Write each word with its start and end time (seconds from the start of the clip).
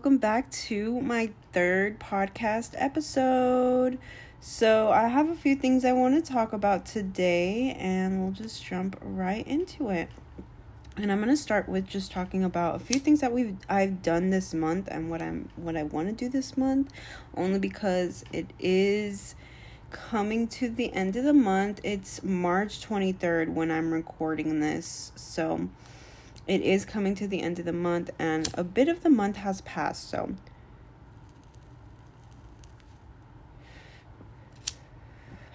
welcome 0.00 0.16
back 0.16 0.50
to 0.50 0.98
my 1.02 1.28
third 1.52 2.00
podcast 2.00 2.70
episode. 2.74 3.98
So, 4.40 4.90
I 4.90 5.08
have 5.08 5.28
a 5.28 5.34
few 5.34 5.54
things 5.54 5.84
I 5.84 5.92
want 5.92 6.14
to 6.14 6.32
talk 6.32 6.54
about 6.54 6.86
today, 6.86 7.76
and 7.78 8.22
we'll 8.22 8.32
just 8.32 8.64
jump 8.64 8.98
right 9.02 9.46
into 9.46 9.90
it. 9.90 10.08
And 10.96 11.12
I'm 11.12 11.18
going 11.18 11.28
to 11.28 11.36
start 11.36 11.68
with 11.68 11.86
just 11.86 12.12
talking 12.12 12.42
about 12.42 12.76
a 12.76 12.78
few 12.78 12.98
things 12.98 13.20
that 13.20 13.30
we've 13.30 13.54
I've 13.68 14.00
done 14.00 14.30
this 14.30 14.54
month 14.54 14.88
and 14.90 15.10
what 15.10 15.20
I'm 15.20 15.50
what 15.56 15.76
I 15.76 15.82
want 15.82 16.08
to 16.08 16.14
do 16.14 16.30
this 16.30 16.56
month, 16.56 16.90
only 17.36 17.58
because 17.58 18.24
it 18.32 18.54
is 18.58 19.34
coming 19.90 20.48
to 20.48 20.70
the 20.70 20.94
end 20.94 21.16
of 21.16 21.24
the 21.24 21.34
month. 21.34 21.78
It's 21.82 22.22
March 22.22 22.88
23rd 22.88 23.52
when 23.52 23.70
I'm 23.70 23.92
recording 23.92 24.60
this. 24.60 25.12
So, 25.14 25.68
it 26.50 26.62
is 26.62 26.84
coming 26.84 27.14
to 27.14 27.28
the 27.28 27.42
end 27.42 27.60
of 27.60 27.64
the 27.64 27.72
month, 27.72 28.10
and 28.18 28.48
a 28.54 28.64
bit 28.64 28.88
of 28.88 29.04
the 29.04 29.08
month 29.08 29.36
has 29.36 29.60
passed. 29.60 30.10
So, 30.10 30.34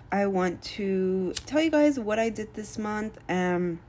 I 0.09 0.26
want 0.27 0.62
to 0.62 1.34
tell 1.45 1.59
you 1.59 1.70
guys 1.70 1.99
what 1.99 2.18
I 2.18 2.30
did 2.30 2.54
this 2.54 2.77
month, 2.77 3.18
um, 3.27 3.80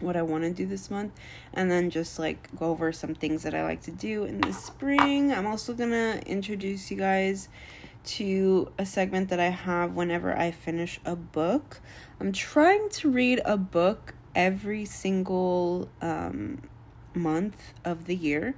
what 0.00 0.16
I 0.16 0.22
want 0.22 0.44
to 0.44 0.50
do 0.50 0.64
this 0.64 0.90
month, 0.90 1.12
and 1.52 1.70
then 1.70 1.90
just 1.90 2.18
like 2.18 2.48
go 2.56 2.70
over 2.70 2.90
some 2.90 3.14
things 3.14 3.42
that 3.42 3.54
I 3.54 3.62
like 3.62 3.82
to 3.82 3.90
do 3.90 4.24
in 4.24 4.40
the 4.40 4.54
spring. 4.54 5.34
I'm 5.34 5.46
also 5.46 5.74
gonna 5.74 6.22
introduce 6.24 6.90
you 6.90 6.96
guys 6.96 7.50
to 8.02 8.72
a 8.78 8.86
segment 8.86 9.28
that 9.28 9.40
I 9.40 9.50
have 9.50 9.94
whenever 9.94 10.34
I 10.34 10.52
finish 10.52 10.98
a 11.04 11.16
book. 11.16 11.82
I'm 12.18 12.32
trying 12.32 12.88
to 12.88 13.10
read 13.10 13.42
a 13.44 13.58
book 13.58 14.14
every 14.34 14.84
single 14.84 15.88
um, 16.00 16.62
month 17.14 17.74
of 17.84 18.06
the 18.06 18.14
year. 18.14 18.54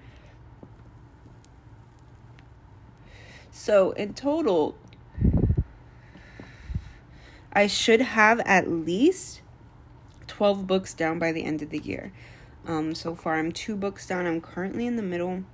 So, 3.50 3.92
in 3.92 4.14
total, 4.14 4.76
I 7.52 7.66
should 7.66 8.00
have 8.00 8.40
at 8.40 8.68
least 8.68 9.42
12 10.26 10.66
books 10.66 10.94
down 10.94 11.18
by 11.18 11.32
the 11.32 11.44
end 11.44 11.60
of 11.60 11.70
the 11.70 11.78
year. 11.78 12.12
Um, 12.66 12.94
so 12.94 13.14
far, 13.14 13.34
I'm 13.34 13.52
two 13.52 13.76
books 13.76 14.06
down. 14.06 14.26
I'm 14.26 14.40
currently 14.40 14.86
in 14.86 14.96
the 14.96 15.02
middle 15.02 15.44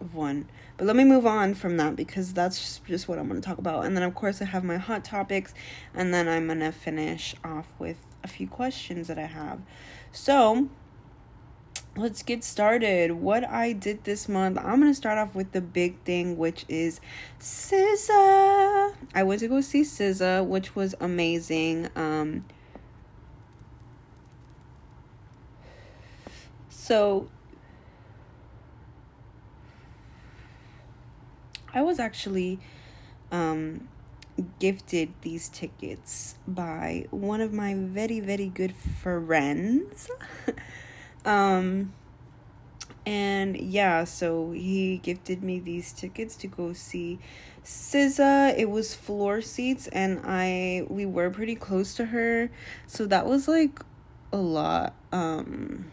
of 0.00 0.14
one. 0.14 0.48
But 0.76 0.86
let 0.86 0.96
me 0.96 1.04
move 1.04 1.26
on 1.26 1.54
from 1.54 1.76
that 1.76 1.94
because 1.94 2.32
that's 2.32 2.58
just, 2.58 2.84
just 2.86 3.06
what 3.06 3.18
I'm 3.18 3.28
going 3.28 3.40
to 3.40 3.46
talk 3.46 3.58
about. 3.58 3.84
And 3.84 3.96
then, 3.96 4.02
of 4.02 4.14
course, 4.14 4.42
I 4.42 4.46
have 4.46 4.64
my 4.64 4.78
hot 4.78 5.04
topics. 5.04 5.54
And 5.94 6.12
then 6.12 6.26
I'm 6.28 6.46
going 6.46 6.60
to 6.60 6.72
finish 6.72 7.34
off 7.44 7.68
with 7.78 7.98
a 8.22 8.28
few 8.28 8.46
questions 8.48 9.08
that 9.08 9.18
I 9.18 9.26
have. 9.26 9.60
So, 10.12 10.68
let's 11.96 12.22
get 12.22 12.42
started. 12.42 13.12
What 13.12 13.48
I 13.48 13.72
did 13.72 14.04
this 14.04 14.28
month, 14.28 14.58
I'm 14.58 14.80
gonna 14.80 14.94
start 14.94 15.18
off 15.18 15.34
with 15.34 15.52
the 15.52 15.60
big 15.60 15.98
thing, 16.04 16.38
which 16.38 16.64
is 16.68 17.00
SZA. 17.38 18.94
I 19.14 19.22
went 19.22 19.40
to 19.40 19.48
go 19.48 19.60
see 19.60 19.82
SZA, 19.82 20.46
which 20.46 20.74
was 20.74 20.94
amazing. 21.00 21.88
Um, 21.94 22.44
so 26.70 27.28
I 31.74 31.82
was 31.82 31.98
actually 31.98 32.58
um 33.30 33.88
gifted 34.58 35.12
these 35.22 35.48
tickets 35.48 36.36
by 36.48 37.06
one 37.10 37.40
of 37.40 37.52
my 37.52 37.74
very 37.74 38.20
very 38.20 38.48
good 38.48 38.74
friends 38.74 40.10
um 41.24 41.92
and 43.04 43.56
yeah 43.56 44.04
so 44.04 44.52
he 44.52 44.96
gifted 44.98 45.42
me 45.42 45.58
these 45.58 45.92
tickets 45.92 46.34
to 46.36 46.46
go 46.46 46.72
see 46.72 47.18
SZA. 47.64 48.58
It 48.58 48.70
was 48.70 48.94
floor 48.94 49.40
seats 49.40 49.86
and 49.88 50.20
I 50.24 50.84
we 50.88 51.06
were 51.06 51.30
pretty 51.30 51.54
close 51.54 51.94
to 51.94 52.06
her. 52.06 52.50
So 52.86 53.06
that 53.06 53.26
was 53.26 53.48
like 53.48 53.80
a 54.32 54.38
lot. 54.38 54.94
Um 55.12 55.86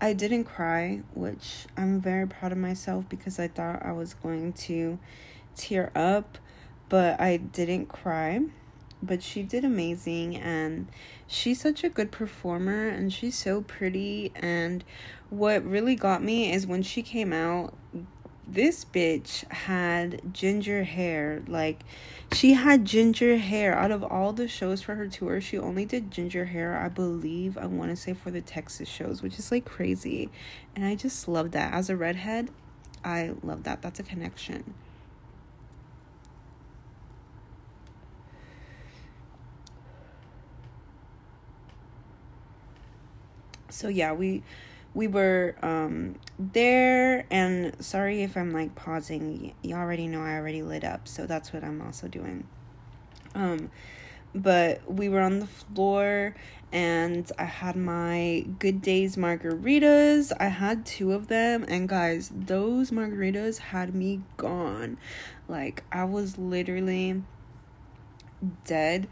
I 0.00 0.12
didn't 0.12 0.44
cry, 0.44 1.02
which 1.14 1.66
I'm 1.76 2.00
very 2.00 2.26
proud 2.26 2.52
of 2.52 2.58
myself 2.58 3.08
because 3.08 3.38
I 3.38 3.48
thought 3.48 3.84
I 3.84 3.92
was 3.92 4.14
going 4.14 4.52
to 4.52 4.98
tear 5.56 5.90
up 5.94 6.38
but 6.88 7.20
I 7.20 7.36
didn't 7.36 7.86
cry. 7.86 8.40
But 9.02 9.22
she 9.22 9.42
did 9.42 9.66
amazing, 9.66 10.36
and 10.36 10.88
she's 11.26 11.60
such 11.60 11.84
a 11.84 11.90
good 11.90 12.10
performer, 12.10 12.88
and 12.88 13.12
she's 13.12 13.36
so 13.36 13.60
pretty. 13.60 14.32
And 14.34 14.82
what 15.28 15.62
really 15.62 15.94
got 15.94 16.22
me 16.22 16.50
is 16.50 16.66
when 16.66 16.82
she 16.82 17.02
came 17.02 17.30
out, 17.30 17.74
this 18.46 18.84
bitch 18.84 19.50
had 19.52 20.32
ginger 20.32 20.84
hair. 20.84 21.42
Like, 21.46 21.82
she 22.32 22.54
had 22.54 22.86
ginger 22.86 23.36
hair. 23.36 23.74
Out 23.74 23.90
of 23.90 24.02
all 24.02 24.32
the 24.32 24.48
shows 24.48 24.80
for 24.80 24.94
her 24.94 25.06
tour, 25.06 25.38
she 25.40 25.58
only 25.58 25.84
did 25.84 26.10
ginger 26.10 26.46
hair, 26.46 26.78
I 26.78 26.88
believe, 26.88 27.58
I 27.58 27.66
want 27.66 27.90
to 27.90 27.96
say 27.96 28.14
for 28.14 28.30
the 28.30 28.40
Texas 28.40 28.88
shows, 28.88 29.22
which 29.22 29.38
is 29.38 29.52
like 29.52 29.66
crazy. 29.66 30.30
And 30.74 30.84
I 30.84 30.94
just 30.94 31.28
love 31.28 31.50
that. 31.50 31.74
As 31.74 31.90
a 31.90 31.96
redhead, 31.96 32.48
I 33.04 33.34
love 33.42 33.64
that. 33.64 33.82
That's 33.82 34.00
a 34.00 34.02
connection. 34.02 34.74
So 43.74 43.88
yeah 43.88 44.12
we 44.12 44.42
we 44.94 45.08
were 45.08 45.56
um 45.62 46.14
there 46.38 47.26
and 47.30 47.74
sorry 47.84 48.22
if 48.22 48.36
i'm 48.36 48.52
like 48.52 48.74
pausing. 48.74 49.52
You 49.62 49.74
already 49.74 50.06
know 50.06 50.22
i 50.22 50.34
already 50.36 50.62
lit 50.62 50.84
up 50.84 51.08
so 51.08 51.26
that's 51.26 51.52
what 51.52 51.64
i'm 51.64 51.82
also 51.82 52.08
doing. 52.08 52.46
Um 53.34 53.70
but 54.36 54.90
we 54.90 55.08
were 55.08 55.20
on 55.20 55.38
the 55.38 55.46
floor 55.46 56.34
and 56.72 57.30
i 57.38 57.44
had 57.44 57.76
my 57.76 58.46
good 58.58 58.80
days 58.82 59.16
margaritas. 59.16 60.32
I 60.38 60.46
had 60.46 60.86
two 60.86 61.12
of 61.12 61.26
them 61.26 61.64
and 61.66 61.88
guys 61.88 62.30
those 62.34 62.90
margaritas 62.90 63.58
had 63.58 63.94
me 63.94 64.22
gone. 64.36 64.96
Like 65.48 65.82
i 65.90 66.04
was 66.04 66.38
literally 66.38 67.22
dead 68.64 69.08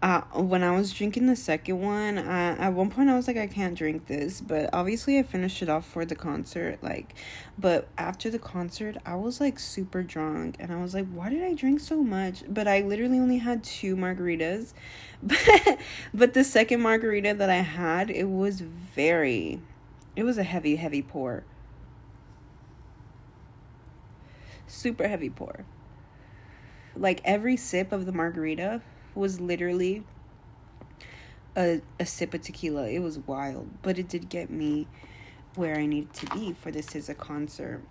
uh, 0.00 0.20
when 0.32 0.62
I 0.62 0.76
was 0.76 0.92
drinking 0.92 1.26
the 1.26 1.34
second 1.34 1.80
one, 1.80 2.18
at 2.18 2.70
one 2.70 2.88
point 2.88 3.08
I 3.08 3.16
was 3.16 3.26
like, 3.26 3.36
I 3.36 3.48
can't 3.48 3.76
drink 3.76 4.06
this, 4.06 4.40
but 4.40 4.70
obviously 4.72 5.18
I 5.18 5.24
finished 5.24 5.60
it 5.60 5.68
off 5.68 5.84
for 5.84 6.04
the 6.04 6.14
concert. 6.14 6.78
Like, 6.82 7.14
but 7.58 7.88
after 7.98 8.30
the 8.30 8.38
concert, 8.38 8.96
I 9.04 9.16
was 9.16 9.40
like 9.40 9.58
super 9.58 10.04
drunk, 10.04 10.54
and 10.60 10.72
I 10.72 10.80
was 10.80 10.94
like, 10.94 11.08
why 11.12 11.30
did 11.30 11.42
I 11.42 11.52
drink 11.54 11.80
so 11.80 12.04
much? 12.04 12.44
But 12.48 12.68
I 12.68 12.82
literally 12.82 13.18
only 13.18 13.38
had 13.38 13.64
two 13.64 13.96
margaritas, 13.96 14.72
but 15.22 15.78
but 16.14 16.32
the 16.32 16.44
second 16.44 16.80
margarita 16.80 17.34
that 17.34 17.50
I 17.50 17.62
had, 17.62 18.08
it 18.08 18.28
was 18.28 18.60
very, 18.60 19.60
it 20.14 20.22
was 20.22 20.38
a 20.38 20.44
heavy, 20.44 20.76
heavy 20.76 21.02
pour. 21.02 21.42
Super 24.68 25.08
heavy 25.08 25.30
pour. 25.30 25.64
Like 26.94 27.20
every 27.24 27.56
sip 27.56 27.90
of 27.90 28.06
the 28.06 28.12
margarita 28.12 28.80
was 29.18 29.40
literally 29.40 30.04
a, 31.56 31.80
a 31.98 32.06
sip 32.06 32.34
of 32.34 32.42
tequila. 32.42 32.88
It 32.88 33.00
was 33.00 33.18
wild, 33.18 33.68
but 33.82 33.98
it 33.98 34.08
did 34.08 34.28
get 34.28 34.50
me 34.50 34.86
where 35.54 35.76
I 35.76 35.86
needed 35.86 36.14
to 36.14 36.26
be 36.34 36.52
for 36.52 36.70
this 36.70 36.94
is 36.94 37.08
a 37.08 37.14
concert. 37.14 37.82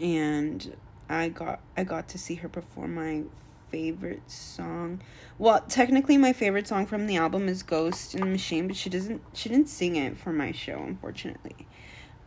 And 0.00 0.76
I 1.08 1.28
got 1.28 1.60
I 1.76 1.84
got 1.84 2.08
to 2.08 2.18
see 2.18 2.36
her 2.36 2.48
perform 2.48 2.94
my 2.94 3.22
favorite 3.70 4.30
song. 4.30 5.02
Well, 5.38 5.60
technically 5.62 6.16
my 6.16 6.32
favorite 6.32 6.68
song 6.68 6.86
from 6.86 7.06
the 7.06 7.16
album 7.16 7.48
is 7.48 7.62
Ghost 7.62 8.14
in 8.14 8.20
the 8.20 8.26
Machine, 8.26 8.68
but 8.68 8.76
she 8.76 8.88
doesn't 8.88 9.22
she 9.32 9.48
didn't 9.48 9.68
sing 9.68 9.96
it 9.96 10.16
for 10.16 10.32
my 10.32 10.52
show, 10.52 10.78
unfortunately. 10.78 11.66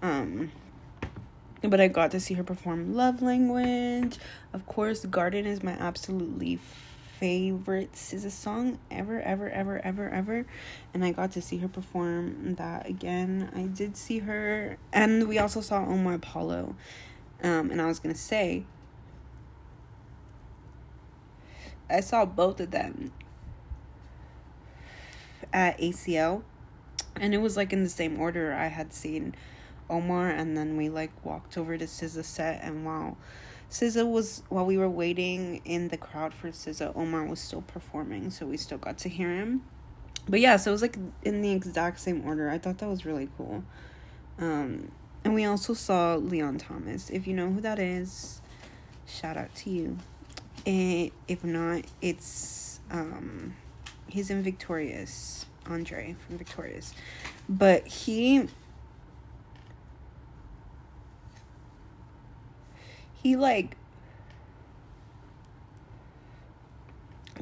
Um 0.02 0.52
but 1.62 1.82
I 1.82 1.90
got 1.90 2.12
to 2.12 2.20
see 2.20 2.36
her 2.36 2.44
perform 2.44 2.96
Love 2.96 3.22
Language. 3.22 4.18
Of 4.54 4.66
course, 4.66 5.06
Garden 5.06 5.46
is 5.46 5.62
my 5.62 5.74
absolutely 5.74 6.58
favorite 7.20 7.92
SZA 7.92 8.32
song 8.32 8.80
ever, 8.90 9.22
ever, 9.22 9.50
ever, 9.50 9.80
ever, 9.84 10.10
ever. 10.10 10.46
And 10.94 11.04
I 11.04 11.12
got 11.12 11.34
to 11.34 11.42
see 11.42 11.58
her 11.58 11.68
perform 11.68 12.56
that 12.56 12.88
again. 12.88 13.52
I 13.54 13.64
did 13.64 13.98
see 13.98 14.20
her, 14.20 14.78
and 14.94 15.28
we 15.28 15.38
also 15.38 15.60
saw 15.60 15.86
Omar 15.86 16.14
Apollo. 16.14 16.76
Um, 17.44 17.72
and 17.72 17.82
I 17.82 17.88
was 17.88 18.00
gonna 18.00 18.16
say, 18.16 18.64
I 21.90 22.00
saw 22.00 22.26
both 22.26 22.60
of 22.62 22.72
them 22.72 23.12
at 25.52 25.78
ACL, 25.80 26.44
and 27.18 27.34
it 27.34 27.40
was 27.40 27.58
like 27.58 27.74
in 27.74 27.84
the 27.84 27.90
same 27.90 28.20
order. 28.20 28.54
I 28.54 28.68
had 28.68 28.94
seen 28.94 29.36
Omar, 29.90 30.30
and 30.30 30.56
then 30.56 30.78
we 30.78 30.88
like 30.88 31.12
walked 31.26 31.58
over 31.58 31.78
to 31.78 31.86
SZA 31.86 32.24
set, 32.24 32.62
and 32.64 32.86
wow 32.86 33.18
SZA 33.70 34.10
was 34.10 34.44
while 34.50 34.66
we 34.66 34.78
were 34.78 34.90
waiting 34.90 35.62
in 35.64 35.90
the 35.90 35.98
crowd 35.98 36.34
for 36.34 36.50
SZA, 36.50 36.96
Omar 36.96 37.26
was 37.26 37.40
still 37.40 37.62
performing, 37.62 38.32
so 38.32 38.46
we 38.46 38.58
still 38.58 38.80
got 38.80 38.98
to 39.00 39.10
hear 39.10 39.30
him. 39.30 39.64
But 40.28 40.40
yeah, 40.40 40.58
so 40.58 40.72
it 40.72 40.74
was 40.74 40.82
like 40.82 40.98
in 41.24 41.42
the 41.42 41.52
exact 41.52 42.00
same 42.00 42.26
order. 42.26 42.50
I 42.50 42.58
thought 42.58 42.80
that 42.80 42.90
was 42.90 43.06
really 43.06 43.30
cool. 43.38 43.64
Um 44.40 44.92
and 45.24 45.34
we 45.34 45.46
also 45.46 45.74
saw 45.74 46.16
Leon 46.16 46.58
Thomas. 46.60 47.10
If 47.10 47.28
you 47.28 47.34
know 47.34 47.52
who 47.52 47.62
that 47.62 47.78
is, 47.78 48.42
shout 49.06 49.38
out 49.38 49.54
to 49.56 49.70
you. 49.70 49.98
And 50.66 51.12
if 51.28 51.44
not, 51.44 51.84
it's 52.02 52.80
um 52.90 53.56
he's 54.08 54.32
in 54.32 54.42
Victorious, 54.42 55.46
Andre 55.68 56.16
from 56.26 56.38
Victorious. 56.38 56.94
But 57.48 57.86
he 57.88 58.48
he 63.30 63.36
like 63.36 63.78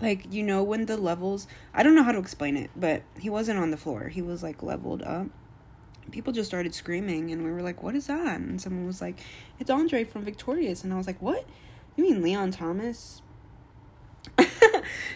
like 0.02 0.28
you 0.30 0.44
know 0.44 0.62
when 0.62 0.86
the 0.86 0.98
levels 0.98 1.48
i 1.74 1.82
don't 1.82 1.96
know 1.96 2.04
how 2.04 2.12
to 2.12 2.20
explain 2.20 2.58
it 2.58 2.70
but 2.76 3.04
he 3.18 3.30
wasn't 3.30 3.58
on 3.58 3.72
the 3.72 3.78
floor. 3.78 4.10
He 4.10 4.22
was 4.22 4.44
like 4.44 4.62
leveled 4.62 5.02
up. 5.02 5.28
People 6.12 6.34
just 6.34 6.50
started 6.50 6.76
screaming 6.76 7.32
and 7.32 7.42
we 7.44 7.52
were 7.52 7.62
like 7.62 7.82
what 7.82 7.96
is 7.96 8.08
that? 8.08 8.40
And 8.42 8.62
someone 8.62 8.86
was 8.86 9.02
like 9.02 9.18
it's 9.60 9.70
andre 9.70 10.04
from 10.04 10.24
victorious. 10.24 10.84
And 10.84 10.94
i 10.94 10.98
was 10.98 11.08
like 11.08 11.22
what? 11.22 11.46
You 11.96 12.04
mean 12.04 12.22
leon 12.22 12.52
thomas? 12.52 13.22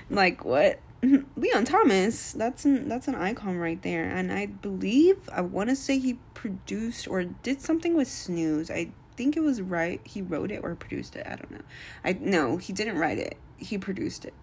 Like 0.09 0.45
what? 0.45 0.79
Leon 1.35 1.65
thomas? 1.65 2.31
That's 2.31 2.63
an 2.63 2.88
that's 2.88 3.07
an 3.09 3.15
icon 3.15 3.57
right 3.57 3.81
there. 3.81 4.06
And 4.06 4.31
i 4.31 4.45
believe 4.45 5.18
i 5.33 5.41
want 5.41 5.69
to 5.69 5.75
say 5.75 6.00
he 6.00 6.13
produced 6.33 7.09
or 7.09 7.25
did 7.25 7.62
something 7.62 7.94
with 7.94 8.07
snooze. 8.07 8.71
I 8.71 8.91
think 9.21 9.38
it 9.38 9.41
was 9.41 9.62
right 9.62 10.01
he 10.03 10.21
wrote 10.21 10.51
it 10.51 10.62
or 10.63 10.73
produced 10.73 11.15
it 11.15 11.25
i 11.27 11.35
don't 11.35 11.51
know 11.51 11.62
i 12.03 12.13
no 12.19 12.57
he 12.57 12.73
didn't 12.73 12.97
write 12.97 13.19
it 13.19 13.38
he 13.57 13.77
produced 13.77 14.25
it 14.25 14.33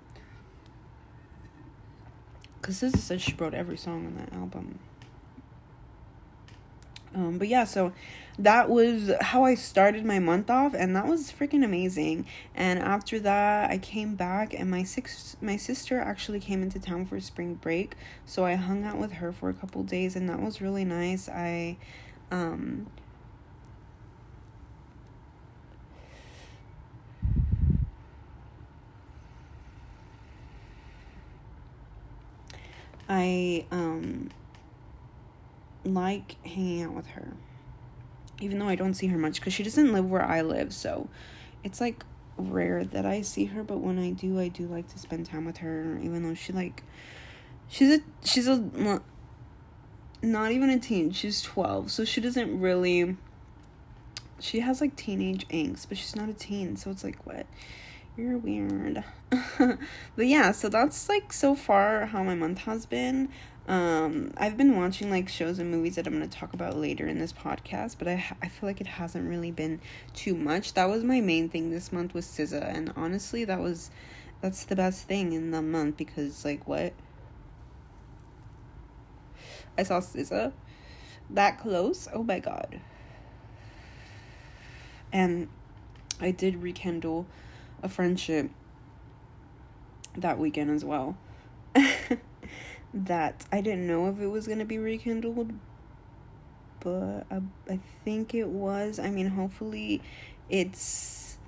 because 2.69 2.83
SZA 2.83 2.99
said 2.99 3.21
she 3.21 3.35
wrote 3.35 3.55
every 3.55 3.77
song 3.77 4.07
on 4.07 4.15
that 4.17 4.33
album. 4.33 4.79
Um, 7.15 7.39
but 7.39 7.49
yeah, 7.49 7.65
so 7.65 7.93
that 8.39 8.69
was 8.69 9.11
how 9.23 9.45
I 9.45 9.55
started 9.55 10.05
my 10.05 10.19
month 10.19 10.51
off, 10.51 10.75
and 10.75 10.95
that 10.95 11.07
was 11.07 11.33
freaking 11.33 11.65
amazing. 11.65 12.27
And 12.55 12.79
after 12.79 13.19
that, 13.21 13.71
I 13.71 13.79
came 13.79 14.15
back, 14.15 14.53
and 14.53 14.71
my 14.71 14.83
six 14.83 15.37
my 15.41 15.57
sister 15.57 15.99
actually 15.99 16.41
came 16.41 16.63
into 16.63 16.79
town 16.79 17.07
for 17.07 17.19
spring 17.21 17.55
break, 17.55 17.95
so 18.27 18.45
I 18.45 18.55
hung 18.57 18.85
out 18.85 18.99
with 18.99 19.13
her 19.13 19.33
for 19.33 19.49
a 19.49 19.55
couple 19.55 19.83
days, 19.83 20.15
and 20.15 20.29
that 20.29 20.41
was 20.41 20.61
really 20.61 20.85
nice. 20.85 21.29
I 21.29 21.79
um, 22.31 22.87
I 33.09 33.67
um 33.71 34.31
like 35.85 36.37
hanging 36.47 36.83
out 36.83 36.95
with 36.95 37.09
her. 37.09 37.33
Even 38.41 38.59
though 38.59 38.69
I 38.69 38.75
don't 38.75 38.95
see 38.95 39.09
her 39.09 39.19
much 39.19 39.41
cuz 39.41 39.53
she 39.53 39.63
doesn't 39.63 39.93
live 39.93 40.09
where 40.09 40.25
I 40.25 40.43
live, 40.43 40.73
so 40.73 41.09
it's 41.65 41.81
like 41.81 42.05
rare 42.37 42.85
that 42.85 43.05
I 43.05 43.23
see 43.23 43.47
her, 43.47 43.65
but 43.65 43.79
when 43.79 43.99
I 43.99 44.11
do, 44.11 44.39
I 44.39 44.49
do 44.49 44.67
like 44.67 44.89
to 44.89 44.99
spend 44.99 45.27
time 45.27 45.45
with 45.45 45.59
her 45.59 45.99
even 46.03 46.23
though 46.23 46.35
she 46.35 46.53
like 46.53 46.83
she's 47.69 47.99
a 47.99 48.03
she's 48.25 48.47
a 48.47 49.01
not 50.21 50.53
even 50.53 50.71
a 50.71 50.79
teen, 50.79 51.13
she's 51.13 51.43
12, 51.43 51.91
so 51.91 52.05
she 52.05 52.21
doesn't 52.21 52.61
really 52.61 53.17
she 54.41 54.61
has 54.61 54.81
like 54.81 54.97
teenage 54.97 55.47
angst, 55.49 55.89
but 55.89 55.99
she's 55.99 56.15
not 56.15 56.29
a 56.29 56.33
teen, 56.33 56.77
so 56.77 56.91
it's 56.91 57.05
like 57.05 57.25
what? 57.27 57.47
You're 58.19 58.37
weird. 58.37 59.05
but 59.31 60.27
yeah, 60.27 60.51
so 60.51 60.69
that's 60.69 61.09
like 61.09 61.33
so 61.33 61.55
far 61.55 62.07
how 62.07 62.25
my 62.25 62.35
month 62.35 62.59
has 62.59 62.85
been. 62.85 63.29
Um, 63.69 64.33
I've 64.37 64.57
been 64.57 64.77
watching 64.77 65.09
like 65.09 65.29
shows 65.29 65.61
and 65.61 65.71
movies 65.71 65.95
that 65.95 66.07
I'm 66.09 66.17
going 66.17 66.29
to 66.29 66.37
talk 66.39 66.53
about 66.53 66.77
later 66.77 67.07
in 67.07 67.21
this 67.21 67.33
podcast, 67.33 67.95
but 67.97 68.09
I 68.09 68.25
I 68.43 68.49
feel 68.49 68.69
like 68.69 68.81
it 68.81 68.89
hasn't 68.89 69.29
really 69.29 69.53
been 69.53 69.81
too 70.15 70.35
much. 70.35 70.75
That 70.75 70.89
was 70.89 71.05
my 71.05 71.21
main 71.21 71.49
thing 71.49 71.71
this 71.71 71.93
month 71.93 72.13
was 72.13 72.27
SZA, 72.27 72.75
and 72.77 72.93
honestly, 72.97 73.45
that 73.45 73.61
was 73.61 73.93
that's 74.41 74.65
the 74.65 74.75
best 74.75 75.07
thing 75.07 75.33
in 75.33 75.53
the 75.53 75.63
month 75.63 75.97
because 75.97 76.45
like 76.45 76.67
what 76.67 76.95
I 79.77 79.85
saw 79.85 80.01
SZA 80.01 80.53
that 81.31 81.61
close. 81.61 82.09
Oh 82.13 82.25
my 82.25 82.41
god. 82.41 82.81
And 85.13 85.49
I 86.21 86.33
did 86.33 86.65
rekindle 86.65 87.27
a 87.83 87.89
friendship 87.89 88.51
that 90.17 90.39
weekend 90.39 90.71
as 90.71 90.85
well. 90.85 91.17
that 92.95 93.45
I 93.53 93.61
didn't 93.61 93.87
know 93.87 94.09
if 94.09 94.21
it 94.21 94.27
was 94.27 94.47
going 94.47 94.59
to 94.59 94.65
be 94.65 94.79
rekindled, 94.79 95.53
but 96.81 97.27
I, 97.31 97.41
I 97.69 97.79
think 98.05 98.35
it 98.35 98.49
was. 98.49 98.99
I 98.99 99.11
mean, 99.11 99.29
hopefully 99.29 100.03
it's 100.49 101.39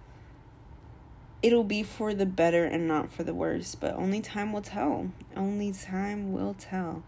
it'll 1.42 1.64
be 1.64 1.82
for 1.82 2.12
the 2.12 2.26
better 2.26 2.64
and 2.64 2.86
not 2.86 3.10
for 3.10 3.22
the 3.22 3.34
worse, 3.34 3.74
but 3.74 3.94
only 3.94 4.20
time 4.20 4.52
will 4.52 4.62
tell. 4.62 5.10
Only 5.34 5.72
time 5.72 6.32
will 6.32 6.54
tell. 6.54 7.02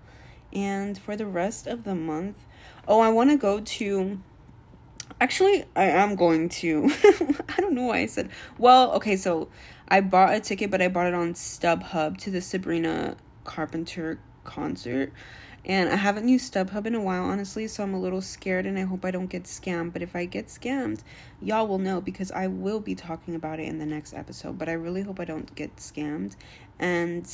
And 0.53 0.99
for 0.99 1.17
the 1.17 1.27
rest 1.27 1.67
of 1.67 1.85
the 1.85 1.95
month, 1.95 2.39
oh, 2.87 3.01
I 3.01 3.11
want 3.11 3.31
to 3.31 3.37
go 3.37 3.61
to 3.61 4.21
Actually, 5.23 5.65
I 5.77 5.85
am 5.85 6.17
going 6.17 6.49
to. 6.49 6.91
I 7.49 7.61
don't 7.61 7.75
know 7.75 7.85
why 7.85 7.99
I 7.99 8.07
said. 8.07 8.29
Well, 8.59 8.91
okay, 8.95 9.15
so 9.15 9.51
I 9.87 10.01
bought 10.01 10.35
a 10.35 10.41
ticket, 10.41 10.69
but 10.69 10.83
I 10.83 10.89
bought 10.89 11.07
it 11.07 11.15
on 11.15 11.35
StubHub 11.35 12.17
to 12.23 12.33
the 12.33 12.41
Sabrina 12.41 13.17
Carpenter 13.45 14.19
concert. 14.43 15.13
And 15.65 15.89
I 15.91 15.95
haven't 15.95 16.27
used 16.27 16.53
StubHub 16.53 16.87
in 16.87 16.97
a 16.97 17.01
while, 17.01 17.23
honestly, 17.23 17.69
so 17.69 17.85
I'm 17.85 17.95
a 17.95 18.01
little 18.01 18.21
scared 18.21 18.67
and 18.67 18.77
I 18.77 18.83
hope 18.83 19.05
I 19.05 19.13
don't 19.13 19.29
get 19.29 19.45
scammed. 19.45 19.93
But 19.93 20.03
if 20.03 20.17
I 20.17 20.25
get 20.25 20.49
scammed, 20.49 21.03
y'all 21.41 21.69
will 21.69 21.79
know 21.79 22.01
because 22.01 22.33
I 22.33 22.49
will 22.49 22.81
be 22.81 22.97
talking 22.97 23.37
about 23.37 23.61
it 23.61 23.69
in 23.69 23.79
the 23.79 23.87
next 23.87 24.15
episode. 24.15 24.59
But 24.59 24.69
I 24.69 24.73
really 24.73 25.03
hope 25.03 25.21
I 25.21 25.25
don't 25.25 25.55
get 25.55 25.77
scammed. 25.77 26.35
And 26.81 27.33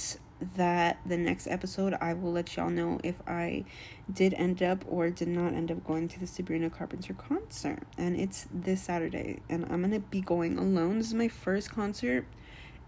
that 0.55 0.99
the 1.05 1.17
next 1.17 1.47
episode 1.49 1.95
I 2.01 2.15
will 2.15 2.33
let 2.33 2.57
y'all 2.57 2.71
know 2.71 3.01
if 3.03 3.17
I 3.27 3.65
did 4.13 4.35
end 4.35 4.63
up 4.63 4.85
or 4.89 5.11
did 5.11 5.29
not 5.29 5.53
end 5.53 5.71
up 5.71 5.85
going 5.85 6.09
to 6.09 6.21
the 6.21 6.27
Sabrina 6.27 6.71
Carpenter 6.71 7.15
concert. 7.15 7.83
And 7.97 8.19
it's 8.19 8.47
this 8.53 8.83
Saturday. 8.83 9.41
And 9.49 9.67
I'm 9.71 9.89
to 9.91 10.01
be 10.01 10.21
going 10.21 10.59
alone. 10.59 10.99
This 10.99 11.09
is 11.09 11.15
my 11.15 11.29
first 11.29 11.71
concert 11.71 12.27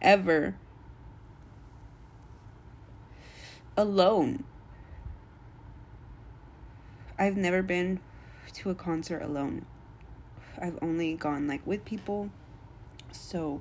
ever 0.01 0.55
alone. 3.77 4.45
I've 7.19 7.37
never 7.37 7.63
been 7.63 8.01
to 8.55 8.71
a 8.71 8.75
concert 8.75 9.23
alone. 9.23 9.67
I've 10.61 10.79
only 10.83 11.15
gone 11.15 11.47
like 11.47 11.67
with 11.67 11.85
people. 11.85 12.31
So 13.13 13.61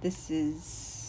this 0.00 0.30
is 0.30 1.01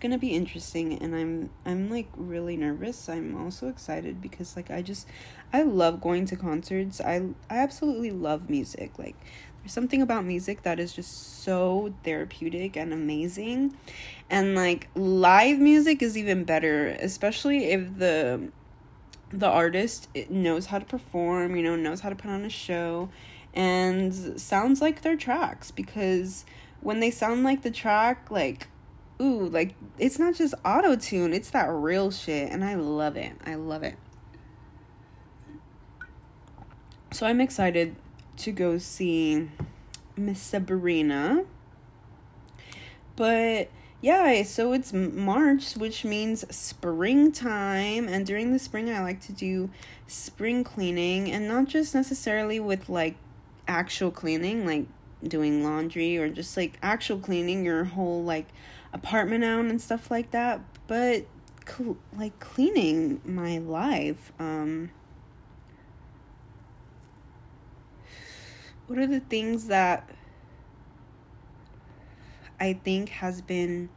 it's 0.00 0.02
gonna 0.02 0.16
be 0.16 0.34
interesting 0.34 0.94
and 1.02 1.14
i'm 1.14 1.50
i'm 1.66 1.90
like 1.90 2.08
really 2.16 2.56
nervous. 2.56 3.06
I'm 3.06 3.36
also 3.36 3.68
excited 3.68 4.22
because 4.22 4.56
like 4.56 4.70
i 4.70 4.80
just 4.80 5.06
i 5.52 5.60
love 5.60 6.00
going 6.00 6.24
to 6.26 6.36
concerts. 6.36 7.02
I 7.02 7.16
i 7.50 7.58
absolutely 7.58 8.10
love 8.10 8.48
music. 8.48 8.98
Like 8.98 9.14
there's 9.60 9.74
something 9.74 10.00
about 10.00 10.24
music 10.24 10.62
that 10.62 10.80
is 10.80 10.94
just 10.94 11.42
so 11.42 11.92
therapeutic 12.02 12.78
and 12.78 12.94
amazing. 12.94 13.76
And 14.30 14.54
like 14.54 14.88
live 14.94 15.58
music 15.58 16.00
is 16.00 16.16
even 16.16 16.44
better 16.44 16.86
especially 17.00 17.66
if 17.66 17.98
the 17.98 18.48
the 19.30 19.48
artist 19.48 20.08
knows 20.30 20.64
how 20.64 20.78
to 20.78 20.86
perform 20.86 21.56
you 21.56 21.62
know 21.62 21.76
knows 21.76 22.00
how 22.00 22.08
to 22.08 22.16
put 22.16 22.30
on 22.30 22.46
a 22.46 22.48
show 22.48 23.10
and 23.52 24.40
sounds 24.40 24.80
like 24.80 25.02
their 25.02 25.16
tracks. 25.16 25.70
Because 25.70 26.46
when 26.80 27.00
they 27.00 27.10
sound 27.10 27.42
like 27.42 27.60
the 27.60 27.70
track 27.70 28.30
like 28.30 28.68
ooh, 29.20 29.48
like 29.48 29.74
it's 29.98 30.18
not 30.18 30.34
just 30.34 30.54
auto 30.64 30.96
tune, 30.96 31.32
it's 31.32 31.50
that 31.50 31.68
real 31.70 32.10
shit. 32.10 32.50
And 32.50 32.64
I 32.64 32.74
love 32.74 33.16
it. 33.16 33.32
I 33.44 33.54
love 33.54 33.82
it. 33.82 33.96
So 37.12 37.26
I'm 37.26 37.40
excited 37.40 37.96
to 38.38 38.52
go 38.52 38.78
see 38.78 39.50
Miss 40.16 40.40
Sabrina. 40.40 41.44
But 43.16 43.68
yeah, 44.00 44.42
so 44.44 44.72
it's 44.72 44.92
March, 44.92 45.74
which 45.74 46.04
means 46.04 46.44
springtime. 46.54 48.08
And 48.08 48.24
during 48.24 48.52
the 48.52 48.58
spring, 48.58 48.88
I 48.88 49.02
like 49.02 49.20
to 49.22 49.32
do 49.32 49.70
spring 50.06 50.64
cleaning 50.64 51.30
and 51.30 51.46
not 51.46 51.66
just 51.66 51.94
necessarily 51.94 52.60
with 52.60 52.88
like 52.88 53.16
actual 53.68 54.10
cleaning, 54.10 54.64
like 54.64 54.86
doing 55.22 55.62
laundry 55.62 56.16
or 56.16 56.30
just 56.30 56.56
like 56.56 56.78
actual 56.82 57.18
cleaning 57.18 57.64
your 57.64 57.84
whole 57.84 58.24
like 58.24 58.46
apartment 58.92 59.44
out 59.44 59.64
and 59.66 59.80
stuff 59.80 60.10
like 60.10 60.30
that, 60.32 60.60
but 60.86 61.26
cl- 61.66 61.98
like 62.16 62.38
cleaning 62.40 63.20
my 63.24 63.58
life. 63.58 64.32
Um, 64.38 64.90
what 68.86 68.98
are 68.98 69.06
the 69.06 69.20
things 69.20 69.66
that 69.66 70.08
I 72.58 72.74
think 72.74 73.08
has 73.08 73.40
been 73.40 73.88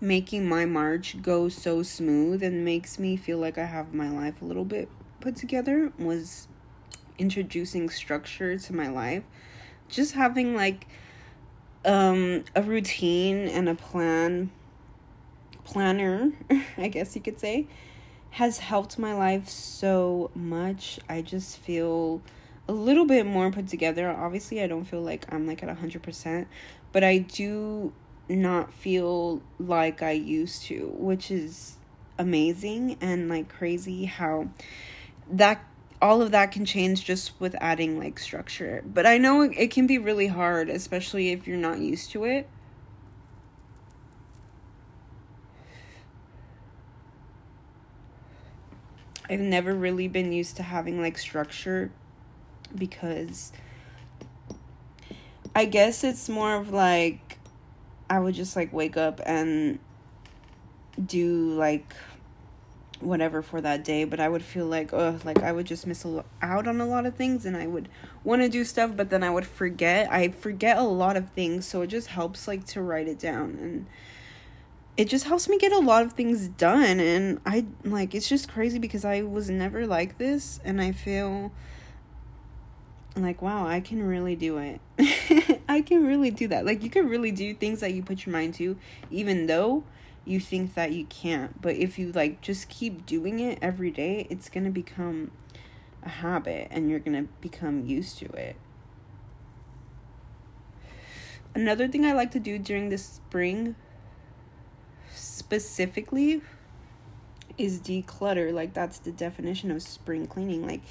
making 0.00 0.46
my 0.46 0.66
March 0.66 1.22
go 1.22 1.48
so 1.48 1.82
smooth 1.82 2.42
and 2.42 2.64
makes 2.64 2.98
me 2.98 3.16
feel 3.16 3.38
like 3.38 3.56
I 3.56 3.64
have 3.64 3.94
my 3.94 4.10
life 4.10 4.42
a 4.42 4.44
little 4.44 4.64
bit 4.64 4.90
put 5.20 5.36
together 5.36 5.92
was 5.98 6.48
introducing 7.18 7.88
structure 7.88 8.58
to 8.58 8.72
my 8.74 8.88
life. 8.88 9.24
Just 9.88 10.14
having 10.14 10.54
like 10.54 10.86
um 11.86 12.44
a 12.54 12.62
routine 12.62 13.48
and 13.48 13.68
a 13.68 13.74
plan 13.74 14.50
planner, 15.64 16.32
I 16.78 16.88
guess 16.88 17.14
you 17.14 17.22
could 17.22 17.38
say, 17.40 17.66
has 18.30 18.58
helped 18.58 18.98
my 18.98 19.14
life 19.14 19.48
so 19.48 20.30
much. 20.34 20.98
I 21.08 21.22
just 21.22 21.58
feel 21.58 22.22
a 22.68 22.72
little 22.72 23.04
bit 23.04 23.26
more 23.26 23.50
put 23.50 23.68
together. 23.68 24.10
Obviously, 24.10 24.62
I 24.62 24.66
don't 24.66 24.84
feel 24.84 25.02
like 25.02 25.26
I'm 25.32 25.46
like 25.46 25.62
at 25.62 25.68
100%, 25.68 26.46
but 26.92 27.04
I 27.04 27.18
do 27.18 27.92
not 28.28 28.72
feel 28.72 29.42
like 29.58 30.02
I 30.02 30.12
used 30.12 30.62
to, 30.64 30.92
which 30.96 31.30
is 31.30 31.76
amazing 32.18 32.96
and 33.00 33.28
like 33.28 33.48
crazy 33.48 34.06
how 34.06 34.48
that 35.30 35.64
all 36.00 36.22
of 36.22 36.30
that 36.30 36.52
can 36.52 36.64
change 36.64 37.04
just 37.04 37.32
with 37.40 37.54
adding 37.60 37.98
like 37.98 38.18
structure. 38.18 38.82
But 38.86 39.06
I 39.06 39.18
know 39.18 39.42
it 39.42 39.70
can 39.70 39.86
be 39.86 39.98
really 39.98 40.26
hard, 40.26 40.68
especially 40.68 41.30
if 41.30 41.46
you're 41.46 41.56
not 41.56 41.78
used 41.78 42.10
to 42.12 42.24
it. 42.24 42.48
I've 49.28 49.40
never 49.40 49.74
really 49.74 50.06
been 50.06 50.32
used 50.32 50.56
to 50.56 50.62
having 50.62 51.00
like 51.00 51.18
structure 51.18 51.90
because 52.74 53.52
I 55.54 55.64
guess 55.64 56.04
it's 56.04 56.28
more 56.28 56.54
of 56.54 56.70
like 56.70 57.38
I 58.08 58.20
would 58.20 58.34
just 58.34 58.54
like 58.54 58.72
wake 58.72 58.96
up 58.96 59.20
and 59.26 59.80
do 61.04 61.54
like 61.54 61.94
whatever 63.00 63.42
for 63.42 63.60
that 63.60 63.84
day 63.84 64.04
but 64.04 64.18
i 64.18 64.28
would 64.28 64.42
feel 64.42 64.66
like 64.66 64.92
oh 64.92 65.18
like 65.24 65.42
i 65.42 65.52
would 65.52 65.66
just 65.66 65.86
miss 65.86 66.06
out 66.42 66.66
on 66.66 66.80
a 66.80 66.86
lot 66.86 67.04
of 67.04 67.14
things 67.14 67.44
and 67.44 67.56
i 67.56 67.66
would 67.66 67.88
want 68.24 68.42
to 68.42 68.48
do 68.48 68.64
stuff 68.64 68.90
but 68.96 69.10
then 69.10 69.22
i 69.22 69.30
would 69.30 69.46
forget 69.46 70.10
i 70.10 70.28
forget 70.28 70.76
a 70.78 70.82
lot 70.82 71.16
of 71.16 71.30
things 71.30 71.66
so 71.66 71.82
it 71.82 71.88
just 71.88 72.08
helps 72.08 72.48
like 72.48 72.64
to 72.64 72.80
write 72.80 73.06
it 73.06 73.18
down 73.18 73.58
and 73.60 73.86
it 74.96 75.08
just 75.08 75.26
helps 75.26 75.46
me 75.46 75.58
get 75.58 75.72
a 75.72 75.78
lot 75.78 76.02
of 76.02 76.12
things 76.14 76.48
done 76.48 76.98
and 76.98 77.40
i 77.44 77.66
like 77.84 78.14
it's 78.14 78.28
just 78.28 78.48
crazy 78.48 78.78
because 78.78 79.04
i 79.04 79.20
was 79.20 79.50
never 79.50 79.86
like 79.86 80.16
this 80.16 80.58
and 80.64 80.80
i 80.80 80.90
feel 80.90 81.52
like 83.14 83.42
wow 83.42 83.66
i 83.66 83.80
can 83.80 84.02
really 84.02 84.36
do 84.36 84.58
it. 84.58 84.80
I 85.68 85.82
can 85.82 86.06
really 86.06 86.30
do 86.30 86.48
that. 86.48 86.64
Like 86.64 86.82
you 86.82 86.90
can 86.90 87.08
really 87.08 87.30
do 87.30 87.54
things 87.54 87.80
that 87.80 87.92
you 87.92 88.02
put 88.02 88.24
your 88.24 88.32
mind 88.32 88.54
to 88.54 88.76
even 89.10 89.46
though 89.46 89.84
you 90.26 90.40
think 90.40 90.74
that 90.74 90.92
you 90.92 91.04
can't 91.06 91.60
but 91.60 91.76
if 91.76 91.98
you 91.98 92.12
like 92.12 92.40
just 92.40 92.68
keep 92.68 93.06
doing 93.06 93.40
it 93.40 93.58
every 93.62 93.90
day 93.90 94.26
it's 94.30 94.48
going 94.48 94.64
to 94.64 94.70
become 94.70 95.30
a 96.06 96.08
habit 96.08 96.68
and 96.70 96.88
you're 96.88 97.00
going 97.00 97.16
to 97.16 97.30
become 97.40 97.84
used 97.84 98.18
to 98.18 98.26
it. 98.26 98.56
Another 101.54 101.88
thing 101.88 102.04
i 102.04 102.12
like 102.12 102.30
to 102.30 102.40
do 102.40 102.58
during 102.58 102.90
the 102.90 102.98
spring 102.98 103.74
specifically 105.14 106.42
is 107.58 107.80
declutter. 107.80 108.52
Like 108.52 108.74
that's 108.74 108.98
the 108.98 109.10
definition 109.10 109.70
of 109.70 109.82
spring 109.82 110.26
cleaning. 110.26 110.66
Like 110.66 110.82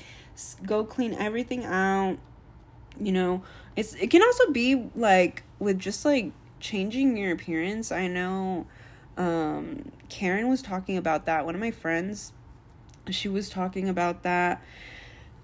go 0.65 0.83
clean 0.83 1.13
everything 1.13 1.65
out 1.65 2.17
you 2.99 3.11
know? 3.11 3.43
It's 3.75 3.93
it 3.95 4.09
can 4.09 4.21
also 4.21 4.51
be 4.51 4.89
like 4.95 5.43
with 5.59 5.79
just 5.79 6.05
like 6.05 6.31
changing 6.59 7.17
your 7.17 7.31
appearance. 7.33 7.91
I 7.91 8.07
know 8.07 8.67
um 9.17 9.91
karen 10.09 10.49
was 10.49 10.61
talking 10.61 10.97
about 10.97 11.25
that. 11.25 11.45
One 11.45 11.55
of 11.55 11.61
my 11.61 11.71
friends 11.71 12.33
she 13.09 13.29
was 13.29 13.49
talking 13.49 13.87
about 13.87 14.23
that 14.23 14.61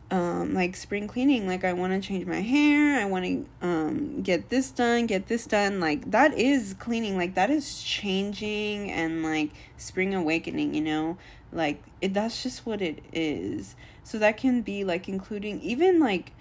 um 0.10 0.54
like 0.54 0.75
spring 0.75 1.08
cleaning 1.08 1.48
like 1.48 1.63
i 1.63 1.72
want 1.72 1.94
to 1.94 2.06
change 2.06 2.25
my 2.25 2.42
hair 2.42 3.00
i 3.00 3.06
want 3.06 3.24
to 3.24 3.46
um 3.62 4.22
get 4.24 4.50
this 4.50 4.72
done 4.72 5.06
get 5.06 5.28
this 5.28 5.46
done 5.46 5.80
like 5.80 6.10
that 6.10 6.34
is 6.34 6.75
cleaning 6.80 7.16
like 7.16 7.36
that 7.36 7.51
is 7.51 7.82
changing 7.84 8.92
and 8.92 9.24
like 9.24 9.51
spring 9.78 10.13
awakening 10.16 10.74
you 10.74 10.82
know? 10.82 11.18
Like 11.51 11.84
it 12.00 12.13
that's 12.13 12.44
just 12.44 12.66
what 12.66 12.82
it 12.82 13.04
is. 13.12 13.75
So 14.04 14.18
that 14.20 14.38
can 14.38 14.62
be 14.62 14.84
like 14.84 15.10
including 15.10 15.62
even 15.62 16.00
like 16.00 16.32